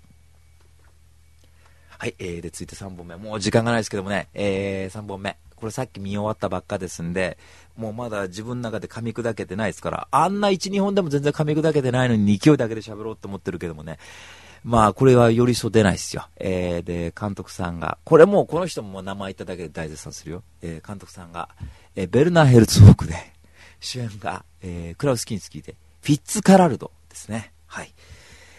[1.99, 3.16] はい、えー、で、続いて3本目。
[3.16, 5.39] もう時間がないですけどもね、えー、3本目。
[5.57, 7.39] これさっき見終わったばっかですんで、
[7.76, 13.99] もうまだ自分の中で噛み砕けてないですから、あんな1、2本でも全然噛み砕けてないのに勢いだけで喋ろうと思ってるけどもね、
[14.66, 16.26] まあ、これはよりそう出ないですよ。
[16.38, 20.42] えー、で、監督さんが、これもこの人も名前言っただけで大絶賛するよ。
[20.60, 21.50] えー、監督さんが、
[21.94, 23.14] えー、ベルナー・ヘルツォークで、
[23.78, 27.52] 主演が、えー、クラウス・キンスキーで、フィッツ・カラルドですね。
[27.68, 27.94] はい。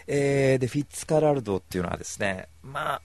[0.06, 3.02] えー、で、フィッツ・カラルドっていうのはですね、まあ、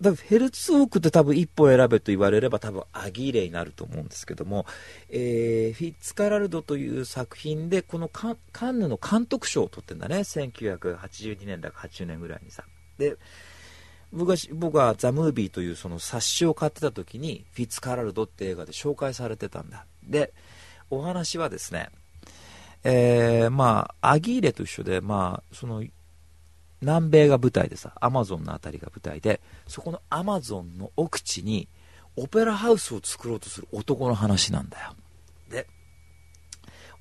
[0.00, 4.66] だヘルツォークって多分一本選べと言われれば多分アギーレになると思うんですけども、
[5.08, 8.36] えー、フィッツカラルドという作品でこのカ
[8.70, 10.18] ンヌの監督賞を取ってんだね。
[10.18, 12.64] 1982年だか80年ぐらいにさ。
[12.98, 13.16] で
[14.12, 19.86] 僕は僕はザ・ムービーというその冊子を買ってた時にフィッツカラルドって映画で紹介されてたんだ。
[20.04, 20.32] で
[20.90, 21.88] お話はですね
[22.84, 25.82] えー、まあアギーレと一緒でまあその
[26.80, 31.68] 南米が舞台でさ、アマゾンの辺りが舞台で、そこのアマゾンの奥地に
[32.16, 34.94] オペラハウスを作ろうとする男の話なんだよ。
[35.50, 35.66] で、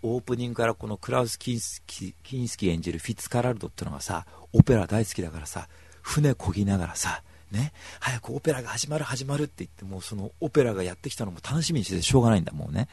[0.02, 5.68] オープニングからこのクラウス・キンスキキンスキー演じるフィッツカラルドってのがさ、オペラ大好きだからさ、
[6.02, 12.88] 船漕ぎながらさ、ね、早くオペラが始まる始まるって言って、もうそのオペラがやってきたのも楽しみにしてしょうがないんだ、もうね。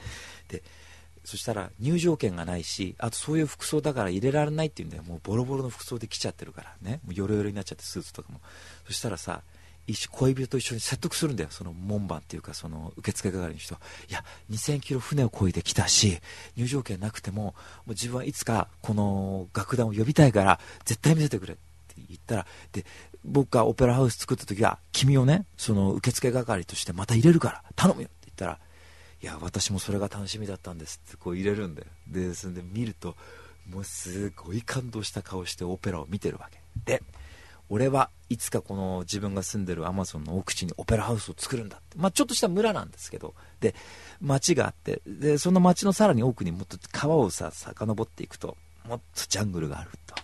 [0.49, 0.63] で、
[1.25, 5.05] そしたら入場券がないし、あとそういう服装だから入れられないっていうんだよ。
[5.05, 7.01] もうボロボロの服装で来ちゃってるからね。
[7.05, 8.41] もうヨロヨロになっちゃってスーツとかも。
[8.87, 9.43] そしたらさ、
[10.11, 11.51] 恋人と一緒に説得するんだよ。
[11.51, 13.75] その門番っていうか、その受付係の人。
[14.09, 16.19] いや、2000キロ船を漕いできたし、
[16.57, 17.55] 入場券なくても、も
[17.89, 22.85] う自分はいつかこの楽団を呼びたいから、絶対見せてくれって言ったら、で、
[23.25, 28.59] 僕がオペラハウス作った時は、君をね、その受付係としてまた入れるから、頼むよって言ったら、
[29.23, 31.87] いや私もそれが楽しみだったんですってこう入れるんだよ。
[32.09, 33.15] でそれで見ると
[33.71, 36.59] もうすごい感動した顔してオペラを見てるわけ。
[36.85, 37.03] で
[37.69, 43.35] 俺はいつかこの自分が住んでるアマゾンの奥地にオペラハウスを作るんだって、まあ、ちょっとした村なんですけど。
[43.61, 43.75] で
[44.21, 45.01] 町があって。
[45.07, 48.57] でその町のさらに奥にもっと川をさ遡っていくと
[48.89, 50.17] もっとジャングルがあると。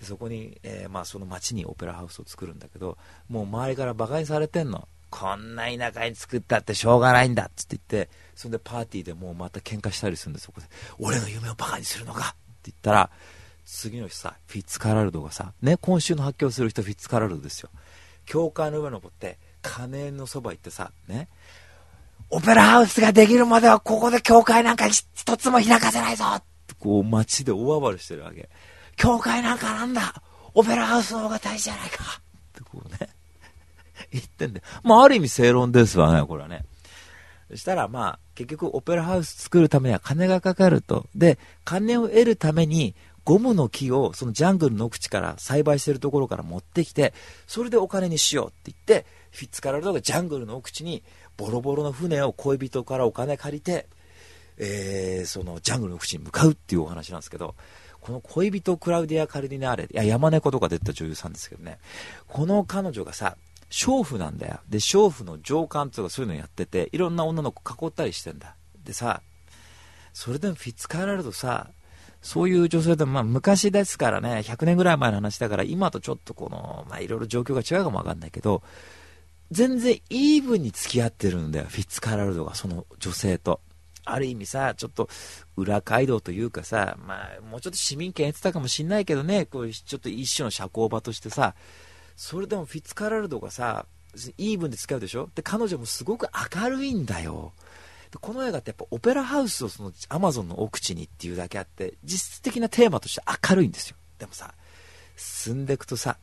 [0.00, 2.96] でそこに、えー、まあ、その町にオペラハウスを作るんだけど
[3.28, 4.88] もう周りから馬鹿にされてんの。
[5.10, 10.66] こんな田舎に作ったってしょうがないんだっつって言って、そんでパーティーでもうまた喧嘩したりするんで、そこで、
[10.98, 12.30] 俺の夢をバカにするのかっ
[12.62, 13.10] て言ったら、
[13.64, 17.70] 次の日さ、フィッツカラルドがさ、ね、今週の発表する人フィッツカラルドですよ。
[18.24, 21.28] 教会の上登って、金のそば行ってさ、ね、
[22.30, 28.48] オペラハウスができるまではここで教会なんか一つも開かせないぞってこう街で大暴れしてるわけ。
[28.96, 30.14] 教会なんかなんだ
[30.54, 32.20] オペラハウスの方が大事じゃないかっ
[32.52, 33.08] てこうね。
[34.12, 34.62] 言ってんで。
[34.82, 36.64] まあ、ある意味正論ですわね、これはね。
[37.50, 41.06] そしたら、まあ、結局、オペラハウス作るためには金がかかると。
[41.14, 42.94] で、金を得るために、
[43.24, 47.12] ゴムの木をそのジャングルの奥地から栽培してるところから持ってきて、
[47.46, 51.02] それでお金にしようって言って、フィッツカラルドがジャングルの奥地に
[51.36, 53.86] ボロボロの船を恋人からお金借りて、
[54.56, 57.54] えー、そのジャングルの奥地に向かうっていうお話なんですけど、
[58.00, 61.78] この恋人クラウディア・カルディナーレ、いや、山猫とか出た女優さんですけどね、
[62.28, 63.36] この彼女がさ、
[63.70, 64.60] 娼婦なんだよ。
[64.68, 68.54] で、娼婦の上官とかそういうのやってて、いろんな女の子囲ったりしてんだ。
[68.84, 69.22] でさ、
[70.12, 71.70] それでもフィッツカーラルドさ、
[72.22, 78.62] そういう女性でも、まあ昔ですからね、100年ぐらい前の話だから、今とちょっとこの、まあいろいろ状況が違うかもわかんないけど、
[79.50, 83.60] 全然イーブンに付き合ってるんだよ、フィッツカーラルドが、その女性と。
[84.10, 85.10] ある意味さ、ちょっと
[85.54, 91.54] 裏街道というかさ、まあもうちょっと市民権得てたかもしんないけどね、こういうちょっと一種の社交場としてさ、
[92.18, 93.86] それでもフィッツカラルドがさ、
[94.36, 95.30] イーブンで使うでしょ？
[95.36, 97.52] で、彼女もすごく明るいんだよ。
[98.10, 103.96] でこの映画ってやっぱオペラハウスをそのアマゾンの奥地にっていうだけあって、実質的なテーマとして明るいんですよ。
[104.18, 104.52] でもさ、
[105.16, 106.16] 進んでいくとさ、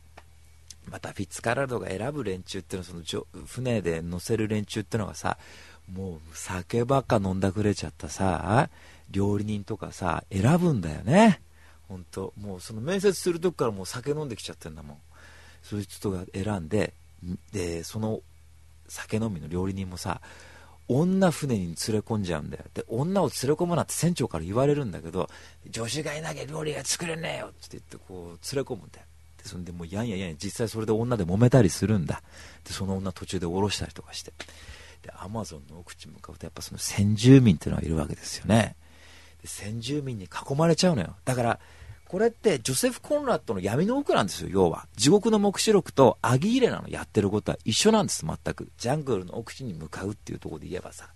[0.90, 5.38] またフィッツカラルドが選ぶ連中っていうのはその船で乗せる連中っていうのがさ、
[5.90, 8.68] もう酒ばっか飲んだくれちゃったさ、
[9.10, 11.40] 料理人とかさ、選ぶんだよね。
[11.88, 14.96] 本当もうその面接するとこからもう酒飲んできちゃってんだもん。
[15.68, 16.94] そういう人が選んで
[17.52, 18.20] でその
[18.88, 20.20] 酒飲みの料理人もさ
[20.88, 25.28] 女船に連れ込んじゃうんだよで女を連れ込むなって船長から言われるんだけど
[25.72, 29.06] 助手がいなきゃ料理が作れねえよって言ってこう連れ込むんだよ
[29.42, 32.22] でそんでもうやんややん実際それで女で揉めたりするんだ
[32.64, 34.32] でその女途中で降ろしたりとかして
[35.02, 38.76] でアマゾンの奥地向かうとやっぱその先住民っていうのがいるわけですよね
[39.42, 41.14] で先住民に囲まれちゃうのよ。
[41.24, 41.60] だから、
[42.08, 44.86] これってジョセフ・コンラッドの闇の奥なんですよ、要は。
[44.96, 48.68] 地獄の目視録とアギーレナのやってることは一緒なんです、全く。
[48.78, 51.08] ジャングルの奥地に向かうっていうところで言えばさ。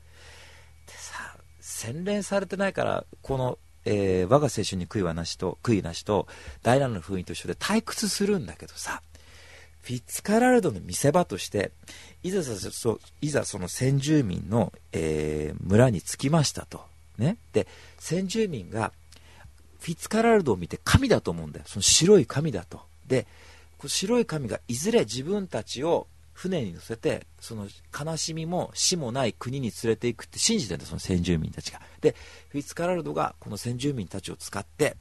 [0.86, 6.26] でさ、洗練されてないから、この、えー、我が青春に悔いはなしと、悔いなしと、
[6.62, 9.02] 大乱の封印と一緒で退屈するんだけどさ、
[9.82, 11.70] フィッツカラルドの見せ場として、
[12.22, 16.84] いざそいざその先住民の、えー、村に着きましたと。
[17.18, 17.36] ね。
[17.52, 17.66] で、
[17.98, 18.92] 先住民が、
[19.80, 21.64] フィッツカラルドを見て神だと思うんだよ。
[21.66, 22.82] その白い神だと。
[23.06, 23.26] で、
[23.78, 27.66] こ白い神がいずれ自分たちを船に乗せて、その
[27.98, 31.80] 悲しみも死もない国に連れていくって信じてるんだ、その先住民たちが。
[32.00, 32.14] で、
[32.48, 34.96] フィッツカラルドがこの先住民たちを使って、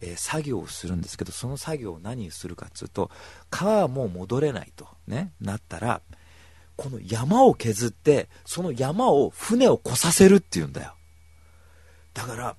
[0.00, 3.10] えー、作業をするんですけど、その作業を何にするかっていうと、
[3.50, 6.00] 川はもう戻れないと、ね、なったら、
[6.76, 10.94] この山を削って、その山を船を越させるっていうんだよ。
[12.14, 12.56] だから、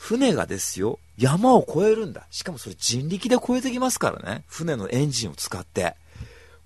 [0.00, 2.26] 船がですよ、山を越えるんだ。
[2.30, 4.44] しかもそれ人力で越えてきますからね。
[4.48, 5.94] 船のエンジンを使って。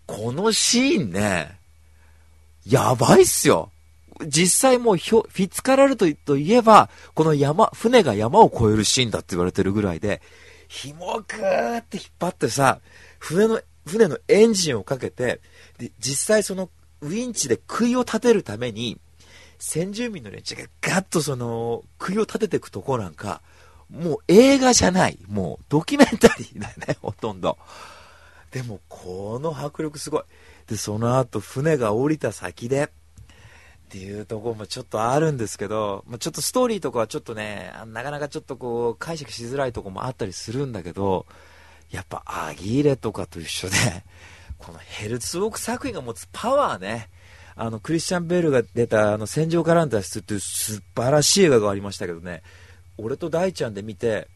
[0.06, 1.58] このシーンね、
[2.64, 3.72] やばいっすよ。
[4.24, 10.22] 実際もうフィッツカラルトといえば、この山、船が山を越えるシーンだって言われてるぐらいで、
[10.68, 12.80] 紐をグーって引っ張ってさ、
[13.18, 15.40] 船の、船のエンジンをかけて、
[15.78, 16.70] で、実際その
[17.00, 19.00] ウィンチで杭を立てるために、
[19.58, 23.42] 先住民の連中がガッとその、杭を立てていくとこなんか、
[23.90, 25.18] もう映画じゃない。
[25.28, 27.58] もうドキュメンタリーだよね、ほとんど。
[28.50, 30.22] でも、この迫力すごい。
[30.66, 41.26] で、その後、船が降りた先で、っていうとこもちょっとあるんですけど、まあ、ちょっとストーリーとかはちょっとね、なかなかちょっとこう、解釈しづらいとこもあったりするんだけど、
[41.90, 43.76] やっぱアギーレとかと一緒で、
[44.58, 47.08] このヘルツウォーク作品が持つパワーね、
[47.56, 52.42] あの、クリスチャン・ベールが出た、あの、戦場からの脱出っていう素晴らしい映画がありましたけどね、
[52.98, 54.28] 俺と大ちゃんで見て、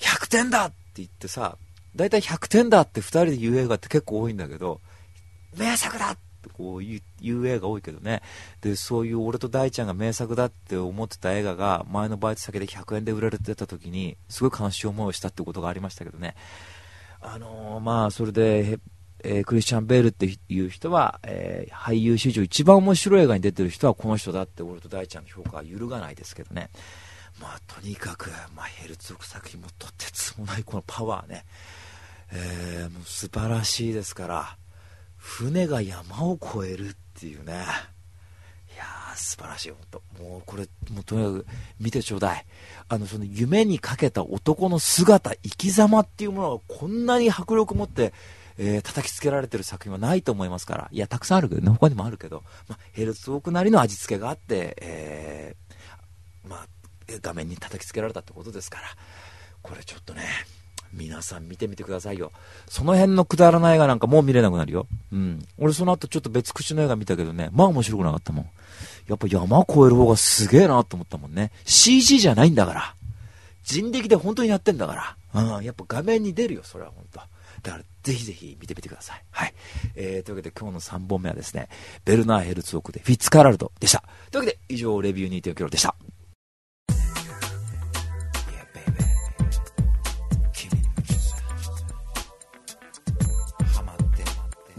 [0.00, 1.58] 100点だって言ってさ、
[1.96, 4.80] 大体100点だって2人で言う映画って結構多いんだけど、
[5.56, 7.00] 名作だってこう言
[7.40, 8.22] う映画多いけどね。
[8.60, 16.34] で、そういう俺と大ちゃんが名作だって思ってた映画が、前のバイト先で100円で売られてた時に、すごい悲しい思いをしたってことがありましたけどね。
[17.20, 18.78] あのー、まあ、それで、
[19.24, 26.70] えー、クリスチャン・ベールっていう人は、えー、俳優史上一番面白い映画に出てる人はこの人だって俺と大ちゃんの評価は揺るがないですけどね。
[27.40, 31.44] まあ、とにかく、まあ、ヘルツォク作品もとてつもないこのパワーね、
[32.32, 34.56] えー、もう素晴らしいですから、
[35.16, 37.54] 船が山を越えるっていうね、
[38.74, 41.46] いやー、素晴らしい、本当もうこれ、もうとにかく
[41.80, 42.46] 見てちょうだい。
[42.88, 48.12] あの、その夢にかけた男の姿、生き様っていうものがこんなに迫力持って、
[48.58, 50.88] えー、叩きつけられてる作品はないと思いますから。
[50.92, 56.66] いや、たくさんあるけどね、他にもあるけど、まあ、ヘルツウォークなりの味付けがあって、えー、まあ、
[57.20, 58.84] 画面に叩きつけられたってことですから、
[59.62, 60.22] これちょっとね、
[60.92, 62.30] 皆さん見てみてくださいよ。
[62.68, 64.86] その辺のくだらない映画なんかもう見れなくなるよ。
[65.12, 65.44] うん。
[65.58, 68.46] 俺その後ちょっと別口の映画見たけどね、まあ面白くなかったもん。
[69.08, 71.50] やっぱ山越える方がすげえなと思ったもんね。
[71.64, 72.94] CG じゃないんだから。
[73.64, 75.56] 人力で本当にやってんだから。
[75.56, 75.64] うん。
[75.64, 77.20] やっぱ画面に出るよ、それは本当。
[77.64, 79.24] だから、ぜひぜひ見てみてください。
[79.30, 79.54] はい。
[79.96, 81.68] えー、というわけで今日の3本目はですね、
[82.04, 84.04] ベルナーヘルツォークでフィッツカラルドでした。
[84.30, 85.96] というわけで、以上、レビュー2.4キロでした。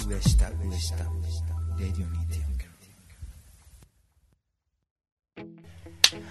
[0.07, 0.95] 上下上下
[1.79, 2.14] レディオ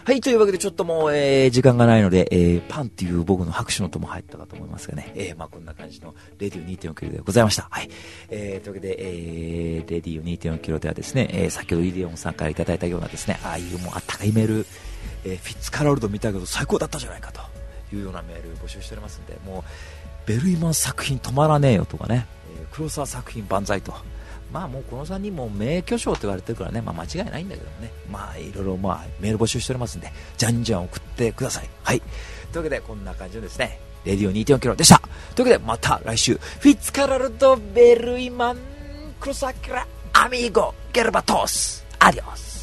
[0.07, 7.69] はい、というわけでちょっともう、えー、時間がないので、えー、パンっていう僕の拍手の音も入ったかと思いますがね、えー、まあこんな感じのレディオ2.4キロでございました。
[7.71, 7.89] はい。
[8.29, 14.67] えー、というわけで、えー、レディオ2.4キロではですね、えー、先ほどイデオンさんからいただいたようなですね、ああいうもうあったかいメール、
[15.25, 17.41] えー、フィッツカラルド見たけど最高だったじゃないかと
[17.97, 22.27] いうようなメール募集しておりますんで、もう、ベルイマン作品止まらねえよとかね、
[22.61, 23.95] えー、黒沢作品万歳と、
[24.55, 31.69] まあもうこの3人も名巨匠と言われてるからね、まあ間違いないんだけどね、まあいろいろまあメール募集しておりますんで、じゃんじゃん送ってください。
[31.83, 32.01] はい。
[32.01, 32.09] とい
[32.55, 35.01] うわけでこんな感じのですね、レディオ2.4キロでした。
[35.35, 38.59] というわけでまた来週、フィッツカラルド・ベルイマン・
[39.19, 41.85] クロサキラ・アミーゴ・ゲルバトス。
[41.99, 42.54] アディオス。